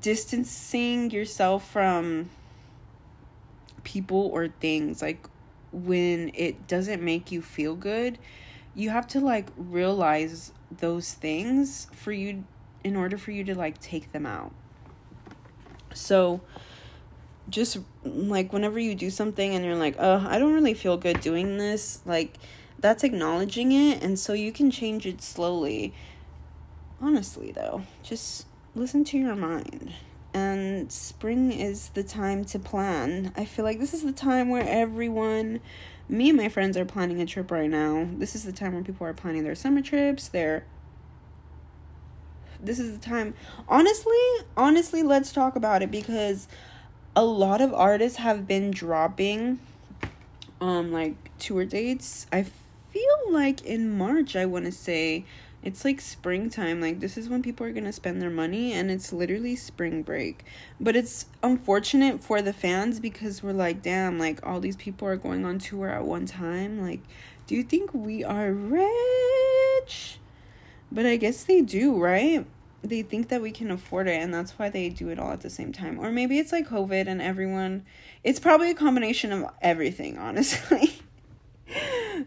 distancing 0.00 1.10
yourself 1.10 1.68
from 1.68 2.30
people 3.82 4.30
or 4.32 4.48
things 4.48 5.00
like 5.02 5.26
when 5.72 6.30
it 6.34 6.66
doesn't 6.66 7.02
make 7.02 7.30
you 7.30 7.40
feel 7.40 7.74
good 7.74 8.18
you 8.74 8.90
have 8.90 9.06
to 9.08 9.20
like 9.20 9.48
realize 9.56 10.52
those 10.70 11.12
things 11.12 11.88
for 11.92 12.12
you 12.12 12.44
in 12.84 12.96
order 12.96 13.18
for 13.18 13.30
you 13.30 13.44
to 13.44 13.54
like 13.54 13.78
take 13.80 14.12
them 14.12 14.26
out. 14.26 14.52
So 15.92 16.40
just 17.48 17.78
like 18.04 18.52
whenever 18.52 18.78
you 18.78 18.94
do 18.94 19.10
something 19.10 19.56
and 19.56 19.64
you're 19.64 19.74
like 19.74 19.96
oh 19.98 20.24
i 20.30 20.38
don't 20.38 20.52
really 20.52 20.72
feel 20.72 20.96
good 20.96 21.20
doing 21.20 21.58
this 21.58 22.00
like 22.04 22.36
that's 22.78 23.02
acknowledging 23.02 23.72
it 23.72 24.00
and 24.04 24.16
so 24.16 24.32
you 24.32 24.52
can 24.52 24.70
change 24.70 25.04
it 25.04 25.20
slowly. 25.20 25.92
Honestly 27.00 27.50
though 27.50 27.82
just 28.04 28.46
listen 28.76 29.04
to 29.04 29.18
your 29.18 29.34
mind 29.34 29.92
and 30.32 30.90
spring 30.92 31.52
is 31.52 31.90
the 31.90 32.02
time 32.02 32.44
to 32.46 32.58
plan. 32.58 33.32
I 33.36 33.44
feel 33.44 33.64
like 33.64 33.80
this 33.80 33.94
is 33.94 34.02
the 34.02 34.12
time 34.12 34.48
where 34.48 34.66
everyone 34.66 35.60
me 36.08 36.28
and 36.30 36.36
my 36.36 36.48
friends 36.48 36.76
are 36.76 36.84
planning 36.84 37.20
a 37.20 37.26
trip 37.26 37.50
right 37.50 37.70
now. 37.70 38.08
This 38.16 38.34
is 38.34 38.44
the 38.44 38.52
time 38.52 38.74
where 38.74 38.82
people 38.82 39.06
are 39.06 39.14
planning 39.14 39.44
their 39.44 39.54
summer 39.54 39.80
trips 39.80 40.28
their 40.28 40.64
this 42.62 42.78
is 42.78 42.98
the 42.98 43.04
time. 43.04 43.34
Honestly 43.68 44.18
honestly 44.56 45.02
let's 45.02 45.32
talk 45.32 45.56
about 45.56 45.82
it 45.82 45.90
because 45.90 46.48
a 47.16 47.24
lot 47.24 47.60
of 47.60 47.72
artists 47.74 48.18
have 48.18 48.46
been 48.46 48.70
dropping 48.70 49.58
um 50.60 50.92
like 50.92 51.14
tour 51.38 51.64
dates. 51.64 52.26
I 52.32 52.44
feel 52.90 53.18
like 53.30 53.64
in 53.64 53.96
March, 53.96 54.36
I 54.36 54.46
want 54.46 54.66
to 54.66 54.72
say. 54.72 55.24
It's 55.62 55.84
like 55.84 56.00
springtime. 56.00 56.80
Like, 56.80 57.00
this 57.00 57.18
is 57.18 57.28
when 57.28 57.42
people 57.42 57.66
are 57.66 57.72
going 57.72 57.84
to 57.84 57.92
spend 57.92 58.22
their 58.22 58.30
money, 58.30 58.72
and 58.72 58.90
it's 58.90 59.12
literally 59.12 59.56
spring 59.56 60.02
break. 60.02 60.44
But 60.80 60.96
it's 60.96 61.26
unfortunate 61.42 62.22
for 62.22 62.40
the 62.40 62.52
fans 62.52 62.98
because 62.98 63.42
we're 63.42 63.52
like, 63.52 63.82
damn, 63.82 64.18
like, 64.18 64.44
all 64.46 64.60
these 64.60 64.76
people 64.76 65.06
are 65.06 65.16
going 65.16 65.44
on 65.44 65.58
tour 65.58 65.88
at 65.88 66.04
one 66.04 66.24
time. 66.24 66.80
Like, 66.80 67.00
do 67.46 67.54
you 67.54 67.62
think 67.62 67.92
we 67.92 68.24
are 68.24 68.52
rich? 68.52 70.18
But 70.90 71.04
I 71.04 71.16
guess 71.16 71.44
they 71.44 71.60
do, 71.60 72.00
right? 72.00 72.46
They 72.82 73.02
think 73.02 73.28
that 73.28 73.42
we 73.42 73.50
can 73.50 73.70
afford 73.70 74.08
it, 74.08 74.22
and 74.22 74.32
that's 74.32 74.52
why 74.52 74.70
they 74.70 74.88
do 74.88 75.10
it 75.10 75.18
all 75.18 75.32
at 75.32 75.42
the 75.42 75.50
same 75.50 75.72
time. 75.72 75.98
Or 76.00 76.10
maybe 76.10 76.38
it's 76.38 76.52
like 76.52 76.68
COVID 76.68 77.06
and 77.06 77.20
everyone. 77.20 77.84
It's 78.24 78.40
probably 78.40 78.70
a 78.70 78.74
combination 78.74 79.30
of 79.32 79.50
everything, 79.60 80.16
honestly. 80.18 81.00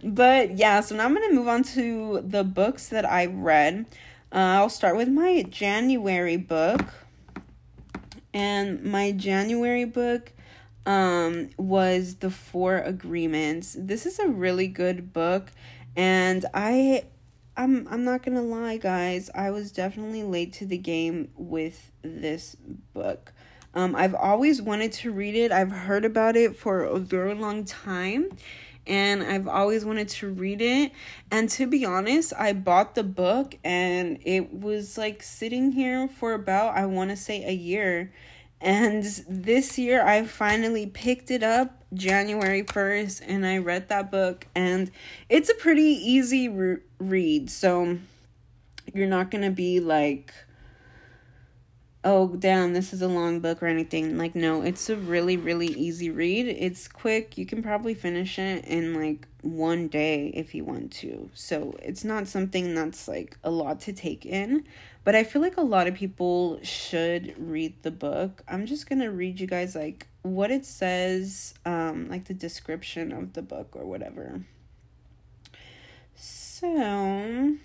But 0.04 0.58
yeah, 0.58 0.82
so 0.82 0.96
now 0.96 1.06
I'm 1.06 1.14
going 1.14 1.30
to 1.30 1.36
move 1.36 1.48
on 1.48 1.64
to 1.64 2.22
the 2.26 2.44
books 2.44 2.88
that 2.90 3.10
I 3.10 3.26
read. 3.26 3.86
Uh, 4.32 4.58
I'll 4.58 4.70
start 4.70 4.96
with 4.96 5.10
my 5.10 5.44
January 5.44 6.38
book. 6.38 6.82
And 8.34 8.84
my 8.84 9.12
January 9.12 9.86
book 9.86 10.32
um, 10.86 11.50
was 11.58 12.16
The 12.16 12.32
Four 12.32 12.78
Agreements. 12.78 13.76
This 13.78 14.06
is 14.06 14.20
a 14.20 14.28
really 14.28 14.68
good 14.68 15.14
book. 15.14 15.52
And 15.96 16.46
I 16.54 17.06
I'm 17.56 17.88
I'm 17.90 18.04
not 18.04 18.24
gonna 18.24 18.42
lie, 18.42 18.78
guys. 18.78 19.30
I 19.36 19.52
was 19.52 19.72
definitely 19.72 20.24
late 20.24 20.54
to 20.54 20.66
the 20.66 20.78
game 20.78 21.30
with 21.38 21.92
this 22.02 22.56
book. 22.94 23.32
Um, 23.76 23.96
I've 23.96 24.16
always 24.16 24.62
wanted 24.62 24.92
to 24.94 25.12
read 25.12 25.36
it. 25.36 25.52
I've 25.52 25.72
heard 25.72 26.06
about 26.06 26.36
it 26.36 26.56
for 26.56 26.84
a 26.84 27.00
very 27.00 27.36
long 27.36 27.64
time, 27.66 28.30
and 28.86 29.24
I've 29.24 29.48
always 29.48 29.86
wanted 29.86 30.10
to 30.10 30.30
read 30.30 30.62
it. 30.62 30.92
And 31.32 31.50
to 31.52 31.68
be 31.68 31.86
honest, 31.86 32.34
I 32.38 32.54
bought 32.54 32.96
the 32.96 33.04
book 33.04 33.56
and 33.64 34.20
it 34.24 34.54
was 34.54 34.98
like 34.98 35.24
sitting 35.24 35.72
here 35.72 36.08
for 36.08 36.34
about, 36.34 36.76
I 36.76 36.86
want 36.86 37.10
to 37.12 37.16
say, 37.16 37.44
a 37.46 37.54
year. 37.54 38.12
And 38.60 39.04
this 39.28 39.78
year 39.78 40.06
I 40.06 40.24
finally 40.26 40.88
picked 40.88 41.32
it 41.32 41.44
up 41.44 41.84
January 41.94 42.64
1st 42.64 43.24
and 43.28 43.46
I 43.46 43.58
read 43.58 43.90
that 43.90 44.12
book. 44.12 44.48
And 44.56 44.92
it's 45.30 45.50
a 45.50 45.56
pretty 45.56 45.82
easy 45.82 46.50
re- 46.50 46.78
read. 47.00 47.50
So 47.50 47.98
you're 48.94 49.08
not 49.08 49.32
going 49.32 49.44
to 49.44 49.52
be 49.52 49.80
like, 49.80 50.34
oh 52.04 52.36
damn 52.36 52.74
this 52.74 52.94
is 52.94 53.02
a 53.02 53.08
long 53.08 53.40
book 53.40 53.64
or 53.64 53.68
anything. 53.68 54.18
Like 54.18 54.36
no 54.36 54.62
it's 54.62 54.90
a 54.90 54.96
really 54.96 55.38
really 55.38 55.68
easy 55.68 56.10
read. 56.10 56.48
It's 56.48 56.88
quick. 56.88 57.38
You 57.38 57.46
can 57.46 57.64
probably 57.64 57.94
finish 57.94 58.38
it 58.40 58.66
in 58.66 58.94
like 58.94 59.28
one 59.42 59.88
day 59.88 60.28
if 60.34 60.56
you 60.56 60.64
want 60.64 60.92
to. 60.94 61.30
So 61.34 61.76
it's 61.82 62.04
not 62.04 62.28
something 62.28 62.76
that's 62.76 63.08
like 63.08 63.38
a 63.44 63.52
lot 63.52 63.82
to 63.82 63.94
take 63.94 64.26
in. 64.26 64.66
But 65.06 65.16
i 65.16 65.26
feel 65.26 65.42
like 65.42 65.58
a 65.58 65.62
lot 65.62 65.88
of 65.88 65.96
people 65.96 66.60
should 66.64 67.36
read 67.38 67.82
the 67.84 67.92
book. 67.92 68.42
I'm 68.48 68.66
just 68.66 68.90
gonna 68.90 69.12
read 69.12 69.40
you 69.40 69.48
guys 69.48 69.76
like 69.76 70.08
what 70.22 70.52
it 70.52 70.66
says 70.66 71.54
um 71.66 72.10
like 72.10 72.26
the 72.26 72.34
description 72.34 73.12
of 73.12 73.34
the 73.34 73.42
book 73.42 73.76
or 73.76 73.86
whatever. 73.86 74.42
So 76.16 77.56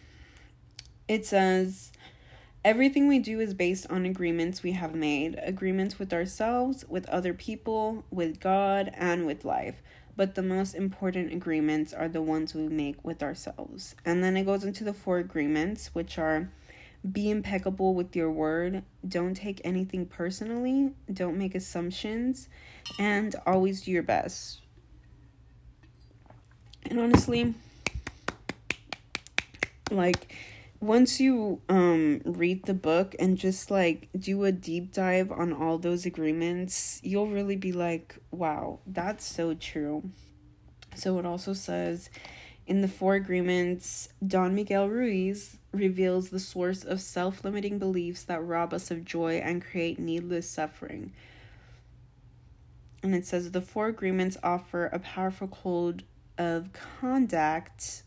it 1.06 1.24
says 1.26 1.92
Everything 2.68 3.08
we 3.08 3.18
do 3.18 3.40
is 3.40 3.54
based 3.54 3.86
on 3.88 4.04
agreements 4.04 4.62
we 4.62 4.72
have 4.72 4.94
made 4.94 5.40
agreements 5.42 5.98
with 5.98 6.12
ourselves, 6.12 6.84
with 6.86 7.08
other 7.08 7.32
people, 7.32 8.04
with 8.10 8.40
God, 8.40 8.92
and 8.92 9.24
with 9.24 9.42
life. 9.42 9.76
But 10.16 10.34
the 10.34 10.42
most 10.42 10.74
important 10.74 11.32
agreements 11.32 11.94
are 11.94 12.08
the 12.08 12.20
ones 12.20 12.52
we 12.52 12.68
make 12.68 13.02
with 13.02 13.22
ourselves. 13.22 13.96
And 14.04 14.22
then 14.22 14.36
it 14.36 14.44
goes 14.44 14.64
into 14.64 14.84
the 14.84 14.92
four 14.92 15.16
agreements, 15.16 15.94
which 15.94 16.18
are 16.18 16.50
be 17.10 17.30
impeccable 17.30 17.94
with 17.94 18.14
your 18.14 18.30
word, 18.30 18.82
don't 19.08 19.32
take 19.32 19.62
anything 19.64 20.04
personally, 20.04 20.92
don't 21.10 21.38
make 21.38 21.54
assumptions, 21.54 22.50
and 22.98 23.34
always 23.46 23.80
do 23.80 23.92
your 23.92 24.02
best. 24.02 24.60
And 26.84 27.00
honestly, 27.00 27.54
like 29.90 30.34
once 30.80 31.18
you 31.18 31.60
um 31.68 32.20
read 32.24 32.64
the 32.64 32.74
book 32.74 33.14
and 33.18 33.36
just 33.36 33.70
like 33.70 34.08
do 34.18 34.44
a 34.44 34.52
deep 34.52 34.92
dive 34.92 35.32
on 35.32 35.52
all 35.52 35.78
those 35.78 36.06
agreements, 36.06 37.00
you'll 37.02 37.28
really 37.28 37.56
be 37.56 37.72
like, 37.72 38.16
wow, 38.30 38.78
that's 38.86 39.24
so 39.24 39.54
true. 39.54 40.10
So 40.94 41.18
it 41.18 41.26
also 41.26 41.52
says 41.52 42.10
in 42.66 42.82
the 42.82 42.88
four 42.88 43.14
agreements, 43.14 44.10
Don 44.24 44.54
Miguel 44.54 44.88
Ruiz 44.88 45.56
reveals 45.72 46.28
the 46.28 46.38
source 46.40 46.84
of 46.84 47.00
self 47.00 47.44
limiting 47.44 47.78
beliefs 47.78 48.22
that 48.24 48.44
rob 48.44 48.72
us 48.72 48.90
of 48.90 49.04
joy 49.04 49.38
and 49.38 49.64
create 49.64 49.98
needless 49.98 50.48
suffering. 50.48 51.12
And 53.02 53.14
it 53.14 53.26
says 53.26 53.50
the 53.50 53.62
four 53.62 53.86
agreements 53.86 54.36
offer 54.42 54.86
a 54.86 54.98
powerful 54.98 55.48
code 55.48 56.04
of 56.36 56.70
conduct 56.72 58.02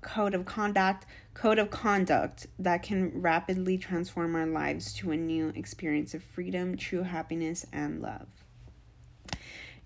code 0.00 0.34
of 0.34 0.44
conduct 0.44 1.06
code 1.34 1.58
of 1.58 1.68
conduct 1.68 2.46
that 2.58 2.82
can 2.82 3.20
rapidly 3.20 3.76
transform 3.76 4.36
our 4.36 4.46
lives 4.46 4.92
to 4.92 5.10
a 5.10 5.16
new 5.16 5.48
experience 5.56 6.14
of 6.14 6.22
freedom, 6.22 6.76
true 6.76 7.02
happiness, 7.02 7.66
and 7.72 8.00
love. 8.00 8.28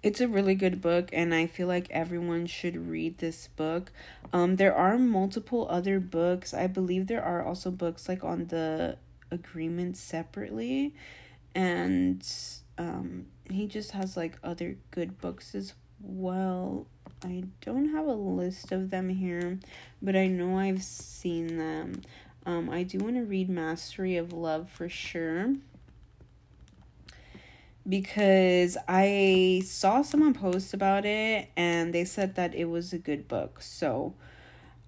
It's 0.02 0.21
a 0.21 0.28
really 0.28 0.55
good 0.55 0.81
book, 0.81 1.09
and 1.12 1.35
I 1.35 1.47
feel 1.47 1.67
like 1.67 1.90
everyone 1.90 2.47
should 2.47 2.76
read 2.88 3.19
this 3.19 3.49
book. 3.49 3.90
Um, 4.33 4.57
there 4.57 4.75
are 4.75 4.97
multiple 4.97 5.67
other 5.69 5.99
books. 5.99 6.55
I 6.55 6.69
believe 6.69 7.07
there 7.09 7.25
are 7.25 7.45
also 7.45 7.71
books 7.71 8.09
like 8.09 8.23
on 8.23 8.47
the 8.47 8.99
agreements 9.31 9.99
separately, 9.99 10.95
and 11.55 12.25
um, 12.76 13.26
he 13.50 13.67
just 13.67 13.90
has 13.93 14.17
like 14.17 14.38
other 14.45 14.76
good 14.93 15.19
books 15.21 15.55
as 15.55 15.75
well. 16.00 16.87
I 17.25 17.45
don't 17.61 17.91
have 17.91 18.07
a 18.07 18.13
list 18.13 18.71
of 18.73 18.91
them 18.91 19.09
here, 19.09 19.59
but 20.01 20.15
I 20.15 20.29
know 20.29 20.59
I've 20.59 20.83
seen 20.83 21.59
them. 21.59 22.03
Um, 22.47 22.71
I 22.71 22.85
do 22.85 22.99
want 22.99 23.17
to 23.17 23.25
read 23.25 23.49
Mastery 23.49 24.17
of 24.17 24.33
Love 24.33 24.71
for 24.71 24.89
sure 24.89 25.55
because 27.89 28.77
I 28.87 29.63
saw 29.65 30.03
someone 30.03 30.35
post 30.35 30.75
about 30.75 31.05
it 31.07 31.49
and 31.57 31.93
they 31.93 32.05
said 32.05 32.35
that 32.37 32.55
it 32.55 32.67
was 32.67 32.93
a 32.93 32.99
good 32.99 33.27
book. 33.27 33.63
So 33.63 34.15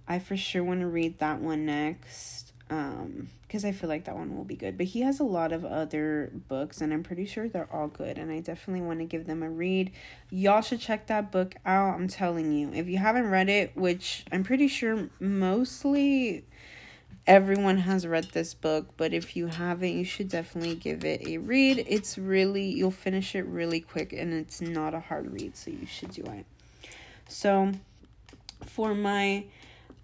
I 0.07 0.19
for 0.19 0.37
sure 0.37 0.63
want 0.63 0.81
to 0.81 0.87
read 0.87 1.19
that 1.19 1.41
one 1.41 1.67
next 1.67 2.53
um 2.69 3.29
because 3.51 3.65
I 3.65 3.73
feel 3.73 3.89
like 3.89 4.05
that 4.05 4.15
one 4.15 4.37
will 4.37 4.45
be 4.45 4.55
good. 4.55 4.79
But 4.79 4.87
he 4.87 5.01
has 5.01 5.19
a 5.19 5.25
lot 5.25 5.51
of 5.51 5.65
other 5.65 6.31
books 6.47 6.81
and 6.81 6.93
I'm 6.93 7.03
pretty 7.03 7.27
sure 7.27 7.49
they're 7.49 7.69
all 7.73 7.89
good 7.89 8.17
and 8.17 8.31
I 8.31 8.39
definitely 8.39 8.87
want 8.87 9.01
to 9.01 9.05
give 9.07 9.27
them 9.27 9.43
a 9.43 9.51
read. 9.51 9.91
Y'all 10.31 10.61
should 10.61 10.79
check 10.79 11.09
that 11.09 11.33
book 11.33 11.57
out. 11.67 11.97
I'm 11.97 12.07
telling 12.07 12.53
you. 12.53 12.71
If 12.73 12.87
you 12.87 12.99
haven't 12.99 13.29
read 13.29 13.49
it, 13.49 13.77
which 13.77 14.25
I'm 14.31 14.45
pretty 14.45 14.69
sure 14.69 15.09
mostly 15.19 16.45
everyone 17.27 17.79
has 17.79 18.07
read 18.07 18.27
this 18.27 18.55
book, 18.55 18.91
but 18.97 19.13
if 19.13 19.35
you 19.35 19.49
haven't, 19.49 19.95
you 19.95 20.05
should 20.05 20.29
definitely 20.29 20.77
give 20.77 21.05
it 21.05 21.27
a 21.27 21.39
read. 21.39 21.85
It's 21.89 22.17
really, 22.17 22.67
you'll 22.67 22.93
finish 22.93 23.35
it 23.35 23.47
really 23.47 23.81
quick 23.81 24.13
and 24.13 24.33
it's 24.33 24.61
not 24.61 24.95
a 24.95 25.01
hard 25.01 25.29
read, 25.33 25.57
so 25.57 25.73
you 25.73 25.87
should 25.87 26.13
do 26.13 26.23
it. 26.23 26.47
So, 27.27 27.73
for 28.65 28.95
my 28.95 29.47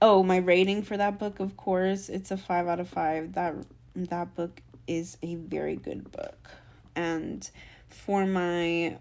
oh, 0.01 0.23
my 0.23 0.39
rating 0.39 0.83
for 0.83 0.97
that 0.97 1.19
book, 1.19 1.41
of 1.41 1.57
course, 1.57 2.09
it's 2.09 2.31
a 2.31 2.37
5 2.37 2.69
out 2.69 2.81
of 2.81 2.89
5. 2.89 3.33
That 3.35 3.55
that 3.95 4.35
book 4.35 4.61
is 4.87 5.17
a 5.23 5.37
very 5.37 5.77
good 5.77 6.11
book. 6.13 6.51
And 6.95 7.49
for 7.89 8.27
my 8.27 8.99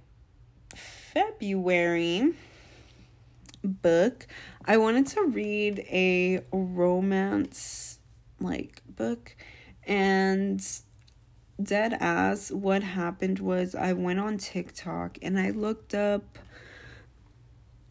February 0.76 2.34
book, 3.64 4.28
I 4.66 4.78
wanted 4.78 5.08
to 5.08 5.24
read 5.24 5.80
a 5.90 6.42
romance 6.52 8.00
like 8.40 8.82
book 8.88 9.36
and 9.88 10.66
dead 11.62 11.94
ass 11.94 12.52
what 12.52 12.84
happened 12.84 13.40
was 13.40 13.76
I 13.76 13.94
went 13.94 14.20
on 14.20 14.38
TikTok 14.38 15.18
and 15.22 15.40
I 15.40 15.52
looked 15.52 15.94
up 15.94 16.38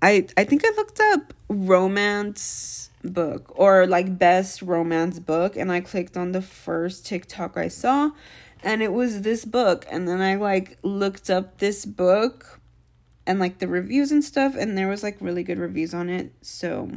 I 0.03 0.27
I 0.37 0.45
think 0.45 0.63
I 0.67 0.71
looked 0.77 1.01
up 1.01 1.33
romance 1.49 2.91
book 3.05 3.53
or 3.55 3.87
like 3.87 4.19
best 4.19 4.63
romance 4.63 5.19
book 5.19 5.57
and 5.57 5.71
I 5.71 5.81
clicked 5.81 6.17
on 6.17 6.33
the 6.33 6.43
first 6.43 7.07
TikTok 7.07 7.57
I 7.57 7.69
saw 7.69 8.11
and 8.63 8.83
it 8.83 8.93
was 8.93 9.23
this 9.23 9.45
book 9.45 9.87
and 9.91 10.09
then 10.09 10.21
I 10.21 10.37
like 10.37 10.79
looked 10.83 11.31
up 11.31 11.59
this 11.59 11.85
book 11.85 12.61
and 13.27 13.39
like 13.39 13.59
the 13.59 13.69
reviews 13.69 14.11
and 14.11 14.25
stuff 14.25 14.55
and 14.57 14.77
there 14.77 14.89
was 14.89 15.03
like 15.03 15.17
really 15.21 15.43
good 15.43 15.59
reviews 15.59 15.95
on 15.95 16.09
it 16.09 16.33
so 16.41 16.91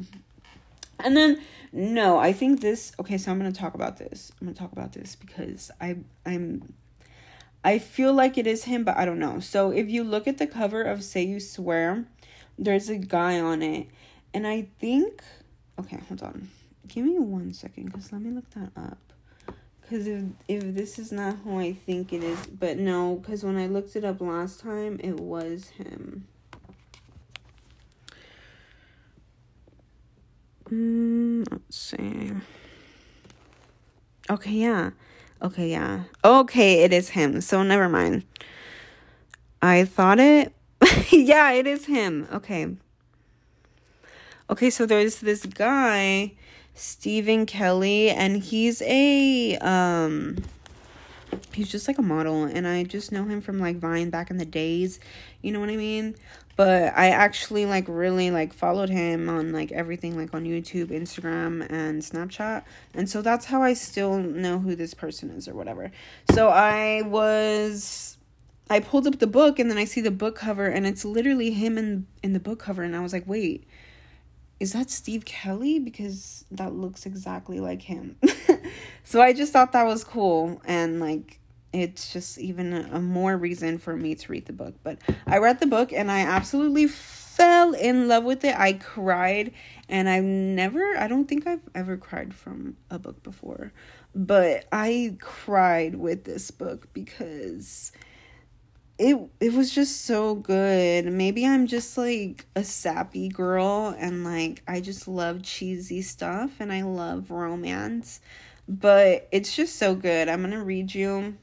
and 1.00 1.16
then 1.16 1.42
no, 1.74 2.18
I 2.18 2.34
think 2.34 2.62
this 2.62 2.92
okay, 3.00 3.18
so 3.18 3.32
I'm 3.32 3.40
going 3.40 3.52
to 3.52 3.60
talk 3.60 3.74
about 3.74 3.98
this. 3.98 4.32
I'm 4.40 4.48
going 4.48 4.56
to 4.56 4.60
talk 4.60 4.72
about 4.72 4.94
this 4.94 5.16
because 5.16 5.72
I 5.80 5.98
I'm 6.26 6.74
I 7.64 7.80
feel 7.80 8.14
like 8.14 8.38
it 8.38 8.48
is 8.48 8.64
him, 8.64 8.84
but 8.84 8.98
I 8.98 9.06
don't 9.06 9.20
know. 9.20 9.40
So 9.40 9.72
if 9.72 9.90
you 9.90 10.04
look 10.04 10.28
at 10.28 10.38
the 10.38 10.48
cover 10.48 10.82
of 10.82 11.04
Say 11.04 11.24
You 11.24 11.40
Swear, 11.40 12.06
there's 12.58 12.90
a 12.90 12.98
guy 12.98 13.40
on 13.40 13.62
it. 13.62 13.88
And 14.34 14.48
I 14.48 14.68
think 14.80 15.24
okay, 15.80 16.00
hold 16.08 16.24
on. 16.24 16.50
Give 16.88 17.06
me 17.06 17.20
one 17.20 17.54
second 17.54 17.94
cuz 17.94 18.12
let 18.12 18.22
me 18.22 18.32
look 18.32 18.50
that 18.52 18.72
up. 18.76 18.98
Cuz 19.90 20.08
if 20.08 20.24
if 20.48 20.64
this 20.76 21.00
is 21.00 21.12
not 21.12 21.38
who 21.44 21.60
I 21.60 21.74
think 21.74 22.14
it 22.14 22.24
is, 22.24 22.46
but 22.48 22.78
no, 22.78 23.22
cuz 23.26 23.44
when 23.44 23.58
I 23.58 23.68
looked 23.68 23.96
it 23.96 24.04
up 24.04 24.22
last 24.22 24.60
time, 24.60 25.00
it 25.04 25.20
was 25.20 25.70
him. 25.70 26.28
Mm, 30.70 31.46
let's 31.50 31.78
see. 31.78 32.34
Okay, 34.30 34.52
yeah. 34.52 34.92
Okay, 35.42 35.70
yeah. 35.70 36.04
Okay, 36.26 36.84
it 36.84 36.92
is 36.92 37.10
him. 37.10 37.40
So 37.42 37.64
never 37.64 37.88
mind. 37.88 38.24
I 39.62 39.86
thought 39.86 40.20
it. 40.20 40.54
yeah, 41.12 41.52
it 41.52 41.68
is 41.68 41.86
him. 41.86 42.28
Okay. 42.34 42.76
Okay, 44.50 44.70
so 44.70 44.86
there's 44.86 45.20
this 45.20 45.46
guy, 45.46 46.34
Stephen 46.74 47.46
Kelly, 47.46 48.10
and 48.10 48.38
he's 48.42 48.82
a 48.84 49.58
um 49.58 50.38
he's 51.52 51.70
just 51.70 51.88
like 51.88 51.98
a 51.98 52.04
model 52.04 52.46
and 52.46 52.68
I 52.68 52.84
just 52.84 53.12
know 53.12 53.26
him 53.26 53.42
from 53.42 53.60
like 53.60 53.78
Vine 53.78 54.10
back 54.10 54.30
in 54.30 54.38
the 54.38 54.46
days. 54.46 55.00
You 55.42 55.52
know 55.52 55.60
what 55.60 55.70
I 55.70 55.76
mean? 55.76 56.16
but 56.58 56.92
I 56.98 57.10
actually 57.12 57.68
like 57.68 57.86
really 57.88 58.32
like 58.32 58.52
followed 58.52 58.90
him 58.90 59.30
on 59.30 59.54
like 59.54 59.72
everything 59.72 60.18
like 60.18 60.34
on 60.34 60.44
YouTube, 60.44 60.88
Instagram, 60.88 61.66
and 61.70 62.02
Snapchat. 62.02 62.64
And 62.96 63.08
so 63.08 63.22
that's 63.22 63.46
how 63.46 63.62
I 63.62 63.74
still 63.74 64.18
know 64.18 64.58
who 64.58 64.76
this 64.76 64.96
person 64.96 65.30
is 65.30 65.48
or 65.48 65.54
whatever. 65.54 65.92
So 66.34 66.50
I 66.50 67.04
was 67.04 68.18
I 68.72 68.80
pulled 68.80 69.06
up 69.06 69.20
the 69.20 69.28
book 69.28 69.60
and 69.60 69.70
then 69.70 69.78
I 69.78 69.86
see 69.86 70.02
the 70.02 70.12
book 70.12 70.36
cover 70.36 70.66
and 70.66 70.88
it's 70.88 71.06
literally 71.06 71.52
him 71.52 71.78
in 71.78 72.08
in 72.24 72.34
the 72.34 72.40
book 72.40 72.60
cover 72.60 72.82
and 72.82 72.96
I 72.96 73.02
was 73.02 73.14
like, 73.14 73.28
"Wait, 73.28 73.64
is 74.60 74.74
that 74.74 74.90
Steve 74.90 75.26
Kelly 75.26 75.80
because 75.80 76.46
that 76.52 76.74
looks 76.74 77.06
exactly 77.06 77.60
like 77.60 77.82
him." 77.82 78.18
so 79.04 79.22
I 79.22 79.34
just 79.34 79.54
thought 79.54 79.72
that 79.74 79.86
was 79.86 80.04
cool 80.04 80.62
and 80.66 81.00
like 81.00 81.40
it's 81.74 82.12
just 82.14 82.38
even 82.38 82.74
a 82.74 83.00
more 83.00 83.38
reason 83.38 83.78
for 83.78 83.96
me 83.96 84.16
to 84.16 84.32
read 84.32 84.46
the 84.46 84.54
book. 84.54 84.76
But 84.84 85.00
I 85.26 85.38
read 85.38 85.60
the 85.60 85.68
book 85.68 85.92
and 85.94 86.12
I 86.12 86.22
absolutely 86.22 86.88
fell 86.88 87.74
in 87.74 88.08
love 88.08 88.24
with 88.24 88.44
it. 88.44 88.58
I 88.58 88.74
cried 88.74 89.54
and 89.90 90.10
I've 90.10 90.24
never, 90.24 90.98
I 90.98 91.08
don't 91.08 91.28
think 91.28 91.46
I've 91.46 91.62
ever 91.76 91.98
cried 91.98 92.34
from 92.34 92.78
a 92.90 92.98
book 92.98 93.22
before, 93.22 93.74
but 94.16 94.66
I 94.72 95.18
cried 95.20 95.96
with 95.96 96.24
this 96.24 96.50
book 96.52 96.88
because 96.94 97.92
it 98.98 99.18
it 99.40 99.54
was 99.54 99.74
just 99.74 100.06
so 100.06 100.36
good. 100.36 101.06
Maybe 101.06 101.46
I'm 101.46 101.68
just 101.68 101.98
like 101.98 102.46
a 102.56 102.64
sappy 102.64 103.30
girl 103.30 103.96
and 103.98 104.24
like 104.24 104.64
I 104.68 104.82
just 104.82 105.08
love 105.08 105.44
cheesy 105.44 106.02
stuff 106.02 106.60
and 106.60 106.72
I 106.72 106.82
love 106.82 107.30
romance. 107.30 108.20
But 108.68 109.28
it's 109.32 109.56
just 109.56 109.78
so 109.78 109.96
good. 109.96 110.28
I'm 110.28 110.42
going 110.42 110.52
to 110.52 110.62
read 110.62 110.94
you 110.94 111.38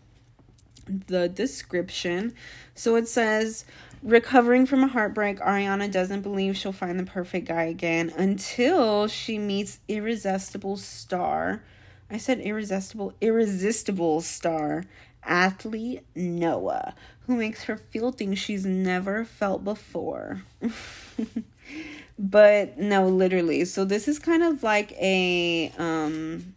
the 0.87 1.29
description. 1.29 2.35
So 2.75 2.97
it 2.97 3.09
says, 3.09 3.65
recovering 4.03 4.67
from 4.67 4.85
a 4.85 4.89
heartbreak, 4.89 5.39
Ariana 5.39 5.91
doesn't 5.91 6.21
believe 6.21 6.57
she'll 6.57 6.73
find 6.73 6.99
the 6.99 7.05
perfect 7.05 7.49
guy 7.49 7.65
again 7.65 8.13
until 8.17 9.09
she 9.09 9.39
meets 9.39 9.79
irresistible 9.89 10.77
star. 10.77 11.63
I 12.11 12.19
said 12.19 12.41
irresistible, 12.41 13.15
irresistible 13.23 14.21
star 14.21 14.85
athlete 15.27 16.05
Noah, 16.15 16.95
who 17.27 17.37
makes 17.37 17.65
her 17.65 17.77
feel 17.77 18.13
things 18.13 18.39
she's 18.39 18.65
never 18.65 19.25
felt 19.25 19.65
before. 19.65 20.43
but 22.19 22.79
no, 22.79 23.09
literally. 23.09 23.65
So 23.65 23.85
this 23.85 24.09
is 24.09 24.19
kind 24.19 24.43
of 24.43 24.63
like 24.63 24.93
a 24.93 25.73
um 25.79 26.55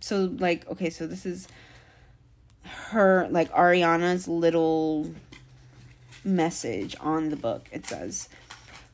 so 0.00 0.34
like 0.38 0.68
okay, 0.70 0.90
so 0.90 1.06
this 1.06 1.26
is 1.26 1.48
her 2.62 3.28
like 3.30 3.50
Ariana's 3.52 4.28
little 4.28 5.10
message 6.24 6.96
on 7.00 7.30
the 7.30 7.36
book. 7.36 7.68
It 7.72 7.86
says 7.86 8.28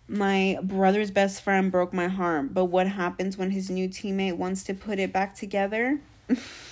my 0.09 0.59
brother's 0.63 1.11
best 1.11 1.43
friend 1.43 1.71
broke 1.71 1.93
my 1.93 2.09
heart, 2.09 2.55
but 2.55 2.67
what 2.67 2.87
happens 2.87 3.37
when 3.37 3.51
his 3.51 3.69
new 3.69 3.89
teammate 3.89 4.37
wants 4.37 4.63
to 4.65 4.75
put 4.75 4.99
it 4.99 5.13
back 5.13 5.35
together? 5.35 6.01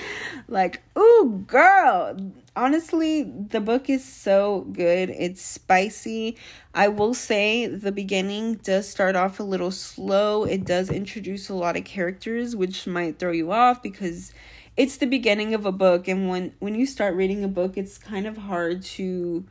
like, 0.48 0.82
ooh, 0.98 1.44
girl. 1.46 2.16
Honestly, 2.54 3.22
the 3.22 3.60
book 3.60 3.90
is 3.90 4.04
so 4.04 4.62
good. 4.72 5.10
It's 5.10 5.42
spicy. 5.42 6.36
I 6.74 6.88
will 6.88 7.12
say 7.14 7.66
the 7.66 7.92
beginning 7.92 8.54
does 8.54 8.88
start 8.88 9.14
off 9.14 9.40
a 9.40 9.42
little 9.42 9.70
slow. 9.70 10.44
It 10.44 10.64
does 10.64 10.90
introduce 10.90 11.48
a 11.48 11.54
lot 11.54 11.76
of 11.76 11.84
characters, 11.84 12.56
which 12.56 12.86
might 12.86 13.18
throw 13.18 13.32
you 13.32 13.52
off 13.52 13.82
because 13.82 14.32
it's 14.76 14.96
the 14.96 15.06
beginning 15.06 15.54
of 15.54 15.64
a 15.64 15.72
book 15.72 16.06
and 16.06 16.28
when 16.28 16.52
when 16.58 16.74
you 16.74 16.84
start 16.86 17.14
reading 17.14 17.42
a 17.44 17.48
book, 17.48 17.76
it's 17.76 17.98
kind 17.98 18.26
of 18.26 18.36
hard 18.36 18.82
to 18.82 19.44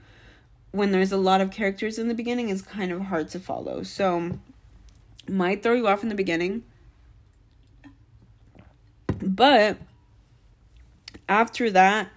when 0.75 0.91
there's 0.91 1.11
a 1.11 1.17
lot 1.17 1.41
of 1.41 1.51
characters 1.51 1.97
in 1.97 2.09
the 2.09 2.13
beginning, 2.13 2.49
it's 2.49 2.61
kind 2.61 2.91
of 2.91 3.03
hard 3.03 3.29
to 3.29 3.39
follow. 3.39 3.81
So, 3.83 4.37
might 5.27 5.63
throw 5.63 5.73
you 5.73 5.87
off 5.87 6.03
in 6.03 6.09
the 6.09 6.15
beginning. 6.15 6.63
But 9.21 9.77
after 11.27 11.69
that, 11.71 12.09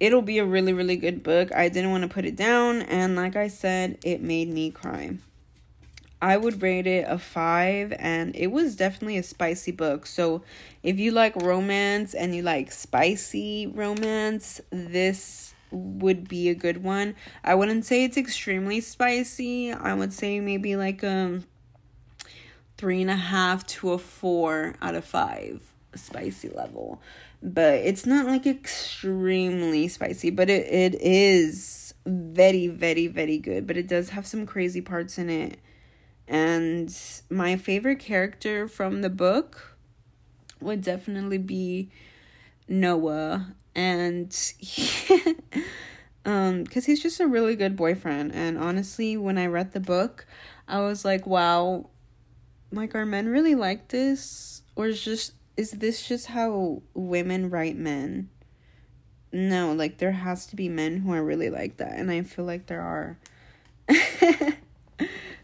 it'll 0.00 0.22
be 0.22 0.38
a 0.38 0.44
really, 0.44 0.72
really 0.72 0.96
good 0.96 1.22
book. 1.22 1.54
I 1.54 1.68
didn't 1.68 1.90
want 1.90 2.02
to 2.02 2.08
put 2.08 2.24
it 2.24 2.36
down, 2.36 2.82
and 2.82 3.16
like 3.16 3.36
I 3.36 3.48
said, 3.48 3.98
it 4.04 4.20
made 4.20 4.52
me 4.52 4.70
cry. 4.70 5.16
I 6.20 6.36
would 6.36 6.62
rate 6.62 6.86
it 6.86 7.04
a 7.08 7.18
five, 7.18 7.92
and 7.98 8.34
it 8.36 8.48
was 8.48 8.76
definitely 8.76 9.16
a 9.18 9.22
spicy 9.22 9.72
book. 9.72 10.06
So, 10.06 10.42
if 10.82 10.98
you 10.98 11.10
like 11.10 11.34
romance 11.36 12.14
and 12.14 12.34
you 12.34 12.42
like 12.42 12.70
spicy 12.70 13.66
romance, 13.66 14.60
this 14.70 15.54
would 15.72 16.28
be 16.28 16.48
a 16.48 16.54
good 16.54 16.82
one. 16.84 17.14
I 17.42 17.54
wouldn't 17.54 17.84
say 17.84 18.04
it's 18.04 18.16
extremely 18.16 18.80
spicy. 18.80 19.72
I 19.72 19.94
would 19.94 20.12
say 20.12 20.38
maybe 20.38 20.76
like 20.76 21.02
a 21.02 21.42
three 22.76 23.00
and 23.00 23.10
a 23.10 23.16
half 23.16 23.66
to 23.66 23.92
a 23.92 23.98
four 23.98 24.74
out 24.82 24.94
of 24.94 25.04
five 25.04 25.62
spicy 25.94 26.48
level 26.48 27.00
but 27.42 27.74
it's 27.74 28.06
not 28.06 28.26
like 28.26 28.46
extremely 28.46 29.88
spicy, 29.88 30.30
but 30.30 30.48
it, 30.48 30.66
it 30.72 31.00
is 31.00 31.94
very, 32.06 32.68
very, 32.68 33.08
very 33.08 33.38
good. 33.38 33.66
But 33.66 33.76
it 33.76 33.88
does 33.88 34.10
have 34.10 34.26
some 34.26 34.46
crazy 34.46 34.80
parts 34.80 35.18
in 35.18 35.28
it. 35.28 35.58
And 36.28 36.96
my 37.28 37.56
favorite 37.56 37.98
character 37.98 38.68
from 38.68 39.02
the 39.02 39.10
book 39.10 39.76
would 40.60 40.82
definitely 40.82 41.38
be 41.38 41.90
Noah. 42.68 43.54
And 43.74 44.32
he, 44.58 45.34
um 46.24 46.64
because 46.64 46.86
he's 46.86 47.02
just 47.02 47.20
a 47.20 47.26
really 47.26 47.56
good 47.56 47.76
boyfriend 47.76 48.32
and 48.32 48.56
honestly 48.56 49.16
when 49.16 49.36
i 49.36 49.46
read 49.46 49.72
the 49.72 49.80
book 49.80 50.26
i 50.68 50.78
was 50.78 51.04
like 51.04 51.26
wow 51.26 51.88
like 52.70 52.94
are 52.94 53.04
men 53.04 53.28
really 53.28 53.54
like 53.54 53.88
this 53.88 54.62
or 54.76 54.86
is 54.86 55.02
just 55.02 55.32
is 55.56 55.72
this 55.72 56.06
just 56.06 56.26
how 56.26 56.82
women 56.94 57.50
write 57.50 57.76
men? 57.76 58.28
No, 59.32 59.72
like 59.72 59.98
there 59.98 60.12
has 60.12 60.46
to 60.46 60.56
be 60.56 60.68
men 60.68 60.98
who 60.98 61.12
are 61.12 61.24
really 61.24 61.50
like 61.50 61.78
that, 61.78 61.98
and 61.98 62.10
I 62.10 62.22
feel 62.22 62.44
like 62.44 62.66
there 62.66 62.82
are. 62.82 63.18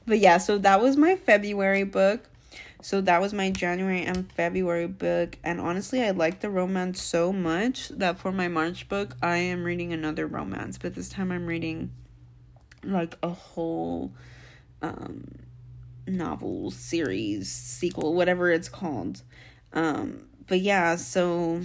but 0.07 0.19
yeah, 0.19 0.39
so 0.39 0.59
that 0.59 0.81
was 0.81 0.97
my 0.97 1.17
February 1.17 1.85
book. 1.85 2.29
So 2.81 3.01
that 3.01 3.21
was 3.21 3.33
my 3.33 3.51
January 3.51 4.05
and 4.05 4.31
February 4.33 4.87
book. 4.87 5.37
And 5.43 5.61
honestly, 5.61 6.03
I 6.03 6.13
like 6.13 6.41
the 6.41 6.51
romance 6.51 7.03
so 7.03 7.33
much 7.33 7.89
that 7.89 8.19
for 8.19 8.31
my 8.31 8.47
March 8.47 8.89
book, 8.89 9.17
I 9.21 9.39
am 9.39 9.65
reading 9.65 9.93
another 9.93 10.27
romance. 10.27 10.79
But 10.79 10.95
this 10.95 11.09
time 11.09 11.33
I'm 11.33 11.47
reading 11.47 11.91
like 12.85 13.17
a 13.23 13.31
whole 13.31 14.13
um 14.81 15.25
novel 16.07 16.71
series, 16.71 17.51
sequel, 17.51 18.15
whatever 18.15 18.51
it's 18.51 18.69
called. 18.69 19.23
Um, 19.73 20.29
but 20.47 20.61
yeah, 20.61 20.97
so 20.97 21.63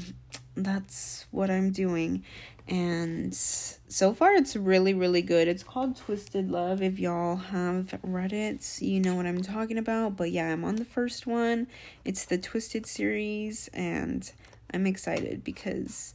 that's 0.56 1.26
what 1.32 1.50
I'm 1.50 1.72
doing. 1.72 2.24
And 2.68 3.36
so 3.36 4.14
far, 4.14 4.36
it's 4.36 4.56
really, 4.56 4.94
really 4.94 5.22
good. 5.22 5.48
It's 5.48 5.64
called 5.64 5.98
Twisted 5.98 6.50
Love. 6.50 6.82
If 6.82 6.98
y'all 6.98 7.36
have 7.36 8.00
read 8.04 8.32
it, 8.32 8.82
you 8.82 9.02
know 9.02 9.16
what 9.16 9.26
I'm 9.26 9.42
talking 9.42 9.78
about. 9.78 10.16
But 10.16 10.32
yeah, 10.32 10.52
I'm 10.52 10.64
on 10.64 10.78
the 10.78 10.86
first 10.86 11.28
one. 11.28 11.68
It's 12.06 12.24
the 12.24 12.38
Twisted 12.38 12.86
series, 12.86 13.70
and 13.74 14.32
I'm 14.74 14.88
excited 14.88 15.44
because 15.44 16.14